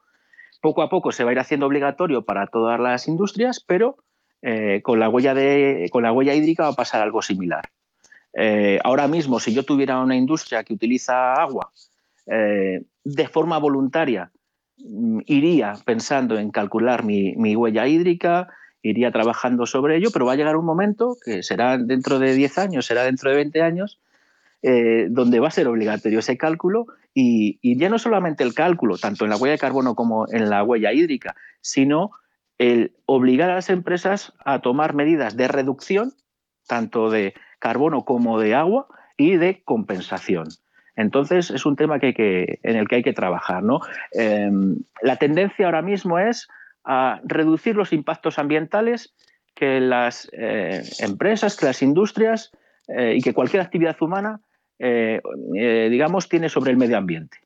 Poco 0.61 0.83
a 0.83 0.89
poco 0.89 1.13
se 1.13 1.23
va 1.23 1.31
a 1.31 1.33
ir 1.35 1.39
haciendo 1.39 1.67
obligatorio 1.67 2.25
para 2.25 2.47
todas 2.47 2.81
las 2.81 3.09
industrias, 3.09 3.63
pero 3.65 3.99
eh, 4.43 4.81
con, 4.83 4.99
la 4.99 5.09
huella 5.09 5.35
de, 5.35 5.89
con 5.93 6.03
la 6.03 6.13
huella 6.13 6.35
hídrica 6.35 6.65
va 6.65 6.71
a 6.71 6.77
pasar 6.77 7.03
algo 7.03 7.23
similar. 7.23 7.69
Eh, 8.33 8.81
ahora 8.85 9.07
mismo, 9.07 9.39
si 9.39 9.55
yo 9.55 9.65
tuviera 9.65 10.01
una 10.01 10.17
industria 10.17 10.65
que 10.65 10.75
utiliza 10.75 11.35
agua 11.35 11.71
de 12.29 13.29
forma 13.29 13.57
voluntaria 13.59 14.33
iría 14.79 15.75
pensando 15.85 16.39
en 16.39 16.51
calcular 16.51 17.05
mi, 17.05 17.57
huella 17.57 17.87
hídrica, 17.87 18.49
iría 18.83 19.11
trabajando 19.11 19.67
sobre 19.67 19.97
ello, 19.97 20.11
pero 20.13 20.27
va 20.27 20.33
a 20.33 20.37
llegar 20.37 20.57
un 20.57 20.65
momento, 20.65 21.17
que 21.25 21.43
será 21.43 21.79
dentro 21.79 22.19
de 22.19 22.35
10 22.35 22.59
años, 22.59 22.87
será 22.87 23.05
dentro 23.05 23.31
de 23.31 23.37
20 23.37 23.63
años, 23.63 24.01
eh, 24.63 25.07
donde 25.11 25.41
va 25.41 25.49
a 25.49 25.53
ser 25.53 25.69
obligatorio 25.69 26.19
ese 26.19 26.37
cálculo 26.37 26.87
y, 27.15 27.59
ya 27.79 27.89
no 27.89 27.99
solamente 27.99 28.45
el 28.45 28.55
cálculo, 28.55 28.99
tanto 28.99 29.25
en 29.25 29.31
la 29.31 29.37
huella 29.37 29.53
de 29.53 29.59
carbono 29.59 29.95
como 29.95 30.27
en 30.31 30.51
la 30.51 30.63
huella 30.63 30.93
hídrica, 30.93 31.35
sino 31.61 32.11
el 32.59 32.95
obligar 33.07 33.51
a 33.51 33.57
las 33.57 33.71
empresas 33.71 34.33
a 34.45 34.61
tomar 34.61 34.95
medidas 34.95 35.37
de 35.37 35.49
reducción, 35.49 36.13
tanto 36.67 37.11
de 37.11 37.35
carbono 37.59 38.05
como 38.05 38.39
de 38.39 38.55
agua, 38.55 38.87
y 39.17 39.37
de 39.37 39.63
compensación. 39.65 40.49
Entonces 40.97 41.51
es 41.51 41.67
un 41.67 41.77
tema 41.77 41.99
que, 41.99 42.59
en 42.63 42.77
el 42.77 42.89
que 42.89 42.97
hay 42.97 43.03
que 43.03 43.13
trabajar. 43.13 43.63
¿no? 43.63 43.81
Em, 44.13 44.79
la 45.03 45.17
tendencia 45.17 45.67
ahora 45.67 45.83
mismo 45.83 46.19
es 46.19 46.49
a 46.85 47.21
reducir 47.25 47.77
los 47.77 47.93
impactos 47.93 48.39
ambientales 48.39 49.15
que 49.55 49.81
las 49.81 50.29
eh, 50.33 50.83
empresas, 51.01 51.57
que 51.57 51.67
las 51.67 51.83
industrias 51.83 52.53
eh, 52.89 53.15
y 53.17 53.23
que 53.23 53.35
cualquier 53.35 53.63
actividad 53.63 53.97
humana, 54.01 54.41
eh, 54.79 55.21
digamos, 55.91 56.29
tiene 56.29 56.49
sobre 56.49 56.71
el 56.71 56.77
medio 56.77 56.99
ambiente. 56.99 57.39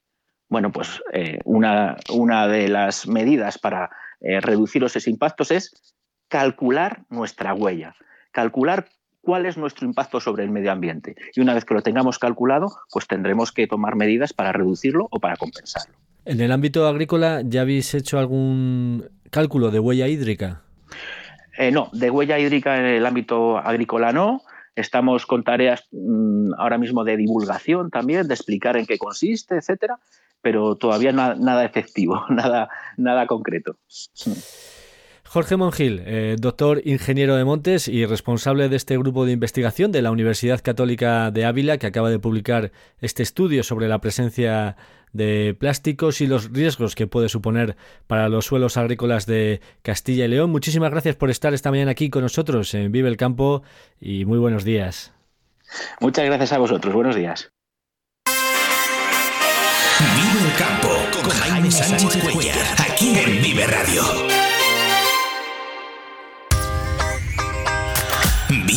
Bueno, 0.49 0.73
pues 0.73 1.01
una, 1.45 1.97
una, 2.13 2.49
de 2.49 2.67
las 2.67 3.07
medidas 3.07 3.57
para 3.57 3.89
reducir 4.21 4.83
esos 4.83 5.07
impactos 5.07 5.53
es 5.53 5.95
calcular 6.27 7.05
nuestra 7.09 7.55
huella, 7.55 7.95
calcular 8.33 8.89
cuál 9.21 9.47
es 9.47 9.57
nuestro 9.57 9.87
impacto 9.87 10.21
sobre 10.21 10.45
el 10.45 10.51
medio 10.51 10.73
ambiente. 10.73 11.17
Y 11.35 11.41
una 11.41 11.55
vez 11.55 11.65
que 11.65 11.75
lo 11.75 11.83
tengamos 11.83 12.19
calculado, 12.19 12.69
pues 12.91 13.07
tendremos 13.07 13.53
que 13.53 13.67
tomar 13.67 13.97
medidas 13.97 14.33
para 14.33 14.53
reducirlo 14.53 15.09
o 15.11 15.21
para 15.21 15.37
compensarlo. 15.37 15.95
En 16.25 16.41
el 16.41 16.53
ámbito 16.53 16.87
agrícola, 16.87 17.43
¿ya 17.45 17.63
habéis 17.63 17.95
hecho 17.95 18.19
algún 18.19 19.09
cálculo 19.31 19.71
de 19.71 19.79
huella 19.79 20.09
hídrica? 20.09 20.63
Eh, 21.59 21.71
no, 21.71 21.91
de 21.93 22.11
huella 22.11 22.39
hídrica 22.39 22.79
en 22.79 22.85
el 22.85 23.07
ámbito 23.07 23.59
agrícola 23.59 24.13
no. 24.13 24.43
Estamos 24.77 25.27
con 25.27 25.43
tareas 25.43 25.89
mm, 25.91 26.53
ahora 26.59 26.79
mismo 26.79 27.05
de 27.05 27.17
divulgación 27.17 27.91
también, 27.91 28.29
de 28.29 28.35
explicar 28.35 28.77
en 28.77 28.87
qué 28.87 28.99
consiste, 28.99 29.57
etcétera, 29.57 29.99
pero 30.41 30.77
todavía 30.77 31.13
nada 31.13 31.65
efectivo, 31.65 32.25
nada, 32.31 32.69
nada 32.97 33.27
concreto. 33.27 33.77
Jorge 35.33 35.57
Mongil, 35.57 36.03
eh, 36.07 36.35
doctor 36.41 36.83
ingeniero 36.85 37.37
de 37.37 37.45
Montes 37.45 37.87
y 37.87 38.05
responsable 38.05 38.69
de 38.69 38.75
este 38.75 38.99
grupo 38.99 39.25
de 39.25 39.31
investigación 39.31 39.93
de 39.93 40.03
la 40.03 40.11
Universidad 40.11 40.61
Católica 40.61 41.31
de 41.31 41.45
Ávila, 41.45 41.79
que 41.79 41.87
acaba 41.87 42.11
de 42.11 42.19
publicar 42.19 42.73
este 42.99 43.23
estudio 43.23 43.63
sobre 43.63 43.87
la 43.87 44.01
presencia 44.01 44.77
de 45.13 45.55
plásticos 45.57 46.21
y 46.21 46.27
los 46.27 46.51
riesgos 46.51 46.97
que 46.97 47.07
puede 47.07 47.29
suponer 47.29 47.77
para 48.09 48.29
los 48.29 48.47
suelos 48.47 48.77
agrícolas 48.77 49.25
de 49.27 49.61
Castilla 49.83 50.25
y 50.25 50.29
León. 50.29 50.51
Muchísimas 50.51 50.91
gracias 50.91 51.15
por 51.15 51.31
estar 51.31 51.55
esta 51.55 51.71
mañana 51.71 51.93
aquí 51.93 52.11
con 52.11 52.23
nosotros 52.23 52.75
en 52.75 52.91
Vive 52.91 53.09
el 53.09 53.17
Campo 53.17 53.63
y 54.01 54.25
muy 54.25 54.39
buenos 54.39 54.65
días. 54.65 55.13
Muchas 56.01 56.25
gracias 56.25 56.53
a 56.55 56.59
vosotros. 56.59 56.93
Buenos 56.93 57.15
días. 57.15 57.53
Vive 60.01 60.45
el 60.45 60.59
Campo 60.59 60.89
con 61.23 61.31
Jaime 61.31 61.71
Sánchez 61.71 62.21
Cuellar, 62.33 62.57
aquí 62.81 63.17
en 63.17 63.41
Vive 63.41 63.65
Radio. 63.69 64.40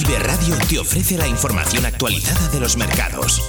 Vive 0.05 0.19
Radio 0.19 0.57
te 0.67 0.79
ofrece 0.79 1.17
la 1.17 1.27
información 1.27 1.85
actualizada 1.85 2.49
de 2.49 2.59
los 2.59 2.75
mercados. 2.75 3.41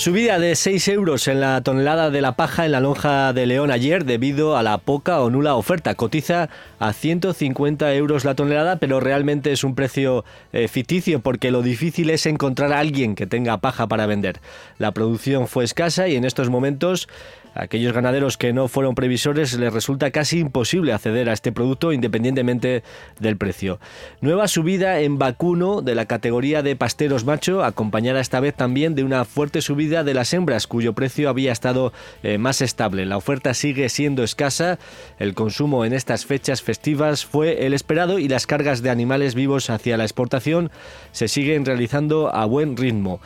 Subida 0.00 0.38
de 0.38 0.56
6 0.56 0.88
euros 0.88 1.28
en 1.28 1.40
la 1.40 1.60
tonelada 1.60 2.08
de 2.08 2.22
la 2.22 2.32
paja 2.32 2.64
en 2.64 2.72
la 2.72 2.80
lonja 2.80 3.34
de 3.34 3.44
León 3.44 3.70
ayer 3.70 4.06
debido 4.06 4.56
a 4.56 4.62
la 4.62 4.78
poca 4.78 5.20
o 5.20 5.28
nula 5.28 5.56
oferta. 5.56 5.94
Cotiza 5.94 6.48
a 6.78 6.94
150 6.94 7.92
euros 7.92 8.24
la 8.24 8.34
tonelada, 8.34 8.76
pero 8.76 8.98
realmente 8.98 9.52
es 9.52 9.62
un 9.62 9.74
precio 9.74 10.24
eh, 10.54 10.68
ficticio 10.68 11.20
porque 11.20 11.50
lo 11.50 11.60
difícil 11.60 12.08
es 12.08 12.24
encontrar 12.24 12.72
a 12.72 12.78
alguien 12.78 13.14
que 13.14 13.26
tenga 13.26 13.58
paja 13.58 13.88
para 13.88 14.06
vender. 14.06 14.40
La 14.78 14.92
producción 14.92 15.48
fue 15.48 15.64
escasa 15.64 16.08
y 16.08 16.16
en 16.16 16.24
estos 16.24 16.48
momentos 16.48 17.06
aquellos 17.54 17.92
ganaderos 17.92 18.36
que 18.36 18.52
no 18.52 18.68
fueron 18.68 18.94
previsores 18.94 19.58
les 19.58 19.72
resulta 19.72 20.10
casi 20.10 20.38
imposible 20.38 20.92
acceder 20.92 21.28
a 21.28 21.32
este 21.32 21.52
producto 21.52 21.92
independientemente 21.92 22.82
del 23.18 23.36
precio. 23.36 23.80
Nueva 24.20 24.48
subida 24.48 25.00
en 25.00 25.18
vacuno 25.18 25.82
de 25.82 25.94
la 25.94 26.06
categoría 26.06 26.62
de 26.62 26.76
pasteros 26.76 27.24
macho, 27.24 27.64
acompañada 27.64 28.20
esta 28.20 28.40
vez 28.40 28.54
también 28.54 28.94
de 28.94 29.04
una 29.04 29.24
fuerte 29.24 29.62
subida 29.62 30.04
de 30.04 30.14
las 30.14 30.32
hembras, 30.34 30.66
cuyo 30.66 30.92
precio 30.92 31.28
había 31.28 31.52
estado 31.52 31.92
eh, 32.22 32.38
más 32.38 32.60
estable. 32.60 33.06
La 33.06 33.16
oferta 33.16 33.54
sigue 33.54 33.88
siendo 33.88 34.22
escasa, 34.22 34.78
el 35.18 35.34
consumo 35.34 35.84
en 35.84 35.92
estas 35.92 36.26
fechas 36.26 36.62
festivas 36.62 37.24
fue 37.24 37.66
el 37.66 37.74
esperado 37.74 38.18
y 38.18 38.28
las 38.28 38.46
cargas 38.46 38.82
de 38.82 38.90
animales 38.90 39.34
vivos 39.34 39.70
hacia 39.70 39.96
la 39.96 40.04
exportación 40.04 40.70
se 41.12 41.28
siguen 41.28 41.64
realizando 41.64 42.34
a 42.34 42.44
buen 42.44 42.76
ritmo. 42.76 43.20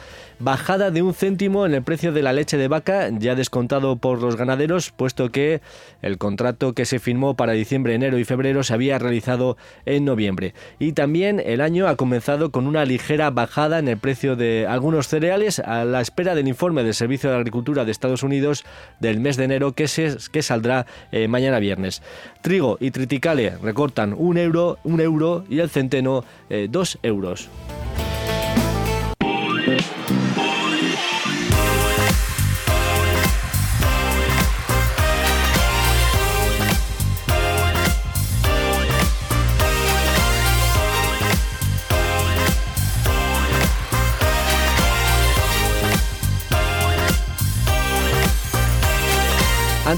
Bajada 0.45 0.90
de 0.90 1.01
un 1.01 1.14
céntimo 1.14 1.64
en 1.64 1.72
el 1.72 1.82
precio 1.82 2.12
de 2.12 2.22
la 2.22 2.34
leche 2.34 2.59
de 2.59 2.68
vaca, 2.68 3.09
ya 3.18 3.34
descontado 3.34 3.97
por 3.97 4.20
los 4.20 4.36
ganaderos, 4.36 4.90
puesto 4.90 5.30
que 5.30 5.62
el 6.03 6.18
contrato 6.18 6.74
que 6.74 6.84
se 6.84 6.99
firmó 6.99 7.34
para 7.34 7.55
diciembre, 7.55 7.95
enero 7.95 8.18
y 8.18 8.24
febrero 8.24 8.62
se 8.62 8.74
había 8.74 8.99
realizado 8.99 9.57
en 9.86 10.05
noviembre. 10.05 10.53
Y 10.78 10.92
también 10.92 11.40
el 11.40 11.62
año 11.62 11.88
ha 11.88 11.97
comenzado 11.97 12.51
con 12.51 12.66
una 12.66 12.84
ligera 12.84 13.30
bajada 13.30 13.78
en 13.78 13.88
el 13.88 13.97
precio 13.97 14.36
de 14.36 14.66
algunos 14.68 15.09
cereales 15.09 15.61
a 15.61 15.86
la 15.86 16.03
espera 16.03 16.34
del 16.34 16.47
informe 16.47 16.84
del 16.84 16.92
Servicio 16.92 17.30
de 17.30 17.36
Agricultura 17.36 17.86
de 17.86 17.92
Estados 17.92 18.22
Unidos 18.22 18.66
del 19.01 19.20
mes 19.20 19.38
de 19.38 19.45
enero 19.45 19.72
que, 19.72 19.88
se, 19.88 20.14
que 20.30 20.42
saldrá 20.42 20.84
eh, 21.11 21.26
mañana 21.26 21.59
viernes. 21.59 22.03
Trigo 22.42 22.76
y 22.80 22.90
triticale 22.90 23.57
recortan 23.62 24.14
un 24.14 24.36
euro, 24.36 24.78
un 24.84 25.01
euro 25.01 25.45
y 25.49 25.61
el 25.61 25.70
centeno 25.70 26.22
eh, 26.51 26.68
dos 26.70 26.99
euros. 27.03 27.49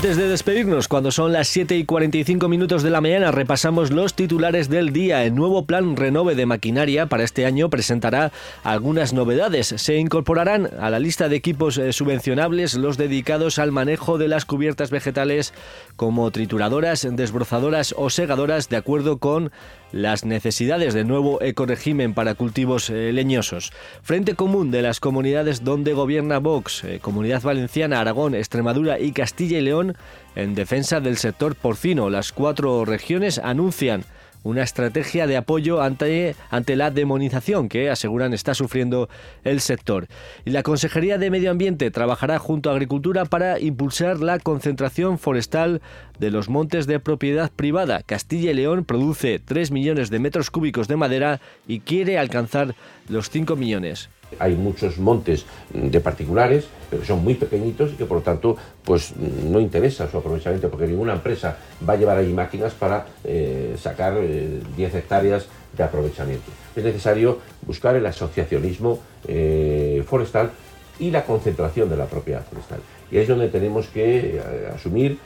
Antes 0.07 0.22
de 0.22 0.28
despedirnos, 0.28 0.86
cuando 0.86 1.11
son 1.11 1.32
las 1.32 1.48
7 1.48 1.76
y 1.76 1.84
45 1.84 2.46
minutos 2.46 2.84
de 2.84 2.90
la 2.90 3.00
mañana, 3.00 3.32
repasamos 3.32 3.90
los 3.90 4.14
titulares 4.14 4.68
del 4.68 4.92
día. 4.92 5.24
El 5.24 5.34
nuevo 5.34 5.66
plan 5.66 5.96
Renove 5.96 6.36
de 6.36 6.46
maquinaria 6.46 7.07
para 7.07 7.24
este 7.24 7.44
año 7.44 7.70
presentará 7.70 8.30
algunas 8.62 9.12
novedades. 9.12 9.66
Se 9.66 9.96
incorporarán 9.96 10.70
a 10.78 10.90
la 10.90 11.00
lista 11.00 11.28
de 11.28 11.34
equipos 11.34 11.76
eh, 11.76 11.92
subvencionables 11.92 12.74
los 12.74 12.98
dedicados 12.98 13.59
al 13.59 13.72
manejo 13.72 14.16
de 14.16 14.28
las 14.28 14.44
cubiertas 14.44 14.92
vegetales 14.92 15.52
como 15.96 16.30
trituradoras, 16.30 17.04
desbrozadoras 17.11 17.92
o 17.98 18.09
segadoras 18.09 18.68
de 18.68 18.76
acuerdo 18.76 19.18
con 19.18 19.50
las 19.97 20.24
necesidades 20.24 20.94
del 20.94 21.09
nuevo 21.09 21.40
ecoregimen 21.42 22.14
para 22.14 22.34
cultivos 22.34 22.90
eh, 22.90 23.12
leñosos. 23.12 23.72
Frente 24.03 24.34
común 24.34 24.70
de 24.70 24.82
las 24.82 25.01
comunidades 25.01 25.64
donde 25.64 25.94
gobierna 25.94 26.38
Vox, 26.38 26.84
eh, 26.84 26.99
Comunidad 27.01 27.42
Valenciana, 27.42 28.01
Aragón, 28.01 28.34
Extremadura 28.34 29.01
y 29.01 29.12
Castilla 29.12 29.59
y 29.59 29.62
León, 29.62 29.97
en 30.34 30.55
defensa 30.55 31.01
del 31.01 31.16
sector 31.16 31.55
porcino. 31.55 32.11
Las 32.11 32.32
cuatro 32.32 32.84
regiones 32.84 33.38
anuncian 33.38 34.05
una 34.47 34.62
estrategia 34.62 35.26
de 35.26 35.36
apoyo 35.36 35.82
ante, 35.82 36.36
ante 36.51 36.76
la 36.76 36.92
demonización 36.92 37.68
que 37.68 37.90
aseguran 37.90 38.32
está 38.32 38.55
sufriendo 38.55 39.09
el 39.42 39.61
sector. 39.61 40.07
Y 40.44 40.51
la 40.51 40.62
Consejería 40.62 41.18
de 41.18 41.30
Medio 41.30 41.51
Ambiente 41.51 41.90
trabajará 41.90 42.38
junto 42.38 42.70
a 42.70 42.72
Agricultura 42.72 43.24
para 43.24 43.59
impulsar 43.59 44.20
la 44.20 44.38
concentración 44.38 45.18
forestal 45.18 45.82
de 46.20 46.30
los 46.30 46.49
montes 46.49 46.86
de 46.86 47.01
propiedad 47.01 47.51
privada. 47.51 48.03
Castilla 48.03 48.53
y 48.53 48.55
León 48.55 48.84
produce 48.84 49.40
3 49.44 49.72
millones 49.72 50.11
de 50.11 50.20
metros 50.20 50.51
cúbicos 50.51 50.86
de 50.86 50.97
madera 50.97 51.40
y 51.66 51.80
quiere 51.80 52.16
alcanzar 52.16 52.76
los 53.09 53.30
5 53.30 53.57
millones. 53.57 54.11
Hay 54.38 54.55
muchos 54.55 54.99
montes 54.99 55.47
de 55.72 56.01
particulares, 56.01 56.68
pero 56.91 57.05
son 57.05 57.22
muy 57.22 57.34
pequeñitos 57.34 57.93
y 57.93 57.97
que 57.97 58.05
por 58.05 58.18
lo 58.18 58.22
tanto 58.22 58.57
pues, 58.84 59.14
no 59.16 59.61
interesa 59.61 60.11
su 60.11 60.18
aprovechamiento 60.18 60.70
porque 60.70 60.87
ninguna 60.87 61.14
empresa 61.14 61.57
va 61.89 61.95
a 61.95 61.97
llevar 61.97 62.18
ahí 62.18 62.32
máquinas 62.32 62.74
para 62.74 63.07
eh, 63.24 63.76
sacar 63.78 64.18
10 64.20 64.20
eh, 64.28 64.99
hectáreas 64.99 65.47
de 65.76 65.82
aprovechamiento. 65.82 66.51
Es 66.74 66.84
necesario 66.84 67.39
buscar 67.62 67.97
el 67.97 68.07
asociacionismo 68.07 69.01
eh, 69.28 70.03
forestal 70.07 70.51
y 70.99 71.11
la 71.11 71.24
concentración 71.24 71.91
de 71.91 71.97
la 71.97 72.07
propiedad 72.07 72.45
forestal. 72.45 72.80
Y 73.11 73.18
es 73.18 73.28
donde 73.28 73.49
tenemos 73.49 73.87
que 73.87 74.43
asumir, 74.74 75.18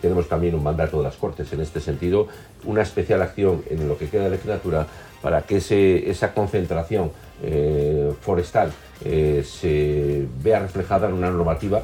tenemos 0.00 0.26
también 0.26 0.56
un 0.56 0.62
mandato 0.62 0.96
de 0.96 1.04
las 1.04 1.14
Cortes 1.14 1.52
en 1.52 1.60
este 1.60 1.78
sentido, 1.78 2.26
una 2.64 2.82
especial 2.82 3.22
acción 3.22 3.62
en 3.70 3.86
lo 3.86 3.96
que 3.96 4.08
queda 4.08 4.24
de 4.24 4.30
legislatura 4.30 4.88
para 5.22 5.42
que 5.42 5.56
esa 5.56 6.34
concentración 6.34 7.12
eh, 7.42 8.12
forestal 8.20 8.72
eh, 9.04 9.42
se 9.44 10.26
vea 10.42 10.60
reflejada 10.60 11.08
en 11.08 11.14
una 11.14 11.30
normativa. 11.30 11.82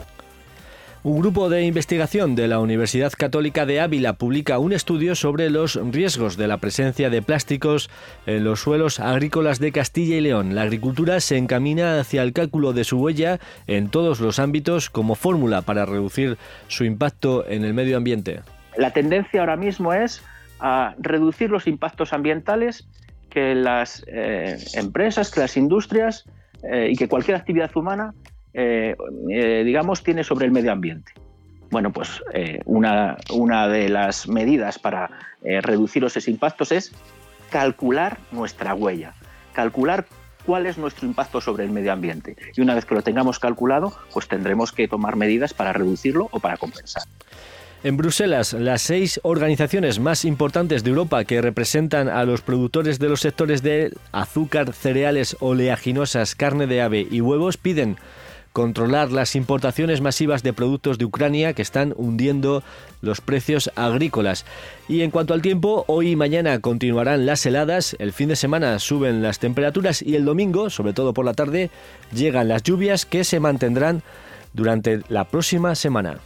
Un 1.05 1.21
grupo 1.21 1.49
de 1.49 1.65
investigación 1.65 2.35
de 2.35 2.49
la 2.49 2.59
Universidad 2.59 3.13
Católica 3.17 3.65
de 3.67 3.81
Ávila 3.81 4.15
publica 4.15 4.59
un 4.59 4.73
estudio 4.73 5.15
sobre 5.15 5.49
los 5.49 5.81
riesgos 5.93 6.37
de 6.37 6.49
la 6.49 6.59
presencia 6.59 7.09
de 7.09 7.23
plásticos 7.23 7.89
en 8.27 8.43
los 8.43 8.61
suelos 8.61 8.99
agrícolas 8.99 9.61
de 9.61 9.71
Castilla 9.71 10.17
y 10.17 10.21
León. 10.21 10.57
La 10.57 10.63
agricultura 10.63 11.21
se 11.21 11.37
encamina 11.37 12.01
hacia 12.01 12.25
el 12.25 12.33
cálculo 12.33 12.73
de 12.73 12.83
su 12.83 12.99
huella 12.99 13.39
en 13.69 13.91
todos 13.91 14.19
los 14.19 14.41
ámbitos 14.41 14.91
como 14.91 15.15
fórmula 15.15 15.63
para 15.63 15.87
reducir 15.87 16.37
su 16.67 16.85
impacto 16.85 17.47
en 17.49 17.65
el 17.65 17.75
medio 17.75 17.97
ambiente. 17.97 18.41
La 18.77 18.93
tendencia 18.93 19.41
ahora 19.41 19.57
mismo 19.57 19.93
es 19.93 20.21
a 20.59 20.95
reducir 20.99 21.49
los 21.51 21.69
impactos 21.69 22.13
ambientales 22.13 22.89
que 23.39 23.55
las 23.55 24.03
eh, 24.09 24.59
empresas, 24.75 25.31
que 25.31 25.39
las 25.39 25.57
industrias 25.57 26.25
eh, 26.65 26.89
y 26.91 26.97
que 26.97 27.07
cualquier 27.07 27.37
actividad 27.37 27.71
humana, 27.77 28.13
eh, 28.53 28.97
digamos, 29.65 30.03
tiene 30.03 30.25
sobre 30.25 30.47
el 30.47 30.51
medio 30.51 30.73
ambiente. 30.73 31.13
Bueno, 31.71 31.93
pues 31.93 32.23
una, 32.65 33.17
una, 33.31 33.69
de 33.69 33.91
las 33.91 34.27
medidas 34.27 34.79
para 34.79 35.11
reducir 35.43 36.03
esos 36.03 36.27
impactos 36.27 36.73
es 36.73 36.93
calcular 37.51 38.19
nuestra 38.33 38.75
huella, 38.75 39.13
calcular 39.53 40.07
cuál 40.47 40.67
es 40.67 40.79
nuestro 40.79 41.07
impacto 41.07 41.43
sobre 41.43 41.65
el 41.65 41.71
medio 41.71 41.93
ambiente. 41.93 42.37
Y 42.57 42.63
una 42.63 42.75
vez 42.75 42.87
que 42.87 42.95
lo 42.95 43.03
tengamos 43.03 43.39
calculado, 43.39 43.93
pues 44.15 44.27
tendremos 44.29 44.73
que 44.73 44.89
tomar 44.89 45.15
medidas 45.15 45.53
para 45.53 45.75
reducirlo 45.75 46.29
o 46.33 46.41
para 46.41 46.57
compensar. 46.57 47.05
En 47.85 47.97
Bruselas, 47.97 48.55
las 48.55 48.83
seis 48.83 49.21
organizaciones 49.23 50.01
más 50.01 50.25
importantes 50.25 50.83
de 50.83 50.91
Europa 50.91 51.25
que 51.25 51.41
representan 51.41 52.09
a 52.09 52.25
los 52.25 52.41
productores 52.41 52.99
de 52.99 53.09
los 53.09 53.21
sectores 53.21 53.63
de 53.63 53.93
azúcar, 54.11 54.73
cereales, 54.73 55.37
oleaginosas, 55.39 56.35
carne 56.35 56.67
de 56.67 56.83
ave 56.83 57.07
y 57.09 57.21
huevos 57.21 57.57
piden 57.57 57.97
controlar 58.53 59.13
las 59.13 59.37
importaciones 59.37 60.01
masivas 60.01 60.43
de 60.43 60.53
productos 60.53 60.99
de 60.99 61.05
Ucrania 61.05 61.53
que 61.53 61.63
están 61.63 61.95
hundiendo 61.97 62.65
los 63.01 63.21
precios 63.21 63.71
agrícolas. 63.77 64.45
Y 64.89 65.03
en 65.03 65.13
cuanto 65.13 65.33
al 65.33 65.43
tiempo, 65.43 65.85
hoy 65.87 66.11
y 66.11 66.17
mañana 66.17 66.59
continuarán 66.59 67.27
las 67.27 67.47
heladas, 67.47 67.95
el 68.01 68.13
fin 68.13 68.29
de 68.29 68.35
semana 68.35 68.81
suben 68.81 69.23
las 69.23 69.39
temperaturas 69.39 70.03
y 70.03 70.17
el 70.17 70.25
domingo, 70.25 70.71
sobre 70.71 70.95
todo 70.95 71.15
por 71.15 71.25
la 71.25 71.35
tarde, 71.35 71.71
llegan 72.13 72.49
las 72.49 72.65
lluvias 72.65 73.07
que 73.07 73.23
se 73.23 73.39
mantendrán 73.39 74.03
durante 74.53 75.03
la 75.09 75.29
próxima 75.29 75.77
semana. 75.77 76.19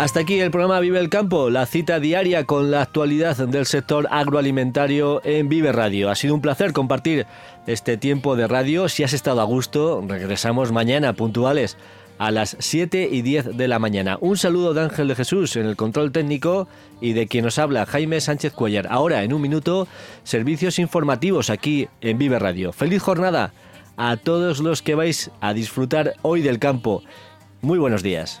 Hasta 0.00 0.20
aquí 0.20 0.40
el 0.40 0.50
programa 0.50 0.80
Vive 0.80 0.98
el 0.98 1.10
Campo, 1.10 1.50
la 1.50 1.66
cita 1.66 2.00
diaria 2.00 2.46
con 2.46 2.70
la 2.70 2.80
actualidad 2.80 3.36
del 3.36 3.66
sector 3.66 4.08
agroalimentario 4.10 5.20
en 5.24 5.50
Vive 5.50 5.72
Radio. 5.72 6.08
Ha 6.08 6.14
sido 6.14 6.34
un 6.34 6.40
placer 6.40 6.72
compartir 6.72 7.26
este 7.66 7.98
tiempo 7.98 8.34
de 8.34 8.48
radio. 8.48 8.88
Si 8.88 9.02
has 9.02 9.12
estado 9.12 9.42
a 9.42 9.44
gusto, 9.44 10.02
regresamos 10.08 10.72
mañana 10.72 11.12
puntuales 11.12 11.76
a 12.16 12.30
las 12.30 12.56
7 12.60 13.10
y 13.12 13.20
10 13.20 13.58
de 13.58 13.68
la 13.68 13.78
mañana. 13.78 14.16
Un 14.22 14.38
saludo 14.38 14.72
de 14.72 14.80
Ángel 14.80 15.06
de 15.06 15.16
Jesús 15.16 15.56
en 15.56 15.66
el 15.66 15.76
control 15.76 16.12
técnico 16.12 16.66
y 17.02 17.12
de 17.12 17.26
quien 17.26 17.44
nos 17.44 17.58
habla 17.58 17.84
Jaime 17.84 18.22
Sánchez 18.22 18.54
Cuellar. 18.54 18.86
Ahora, 18.88 19.22
en 19.22 19.34
un 19.34 19.42
minuto, 19.42 19.86
servicios 20.24 20.78
informativos 20.78 21.50
aquí 21.50 21.88
en 22.00 22.16
Vive 22.16 22.38
Radio. 22.38 22.72
Feliz 22.72 23.02
jornada 23.02 23.52
a 23.98 24.16
todos 24.16 24.60
los 24.60 24.80
que 24.80 24.94
vais 24.94 25.30
a 25.42 25.52
disfrutar 25.52 26.14
hoy 26.22 26.40
del 26.40 26.58
campo. 26.58 27.02
Muy 27.62 27.78
buenos 27.78 28.02
días. 28.02 28.40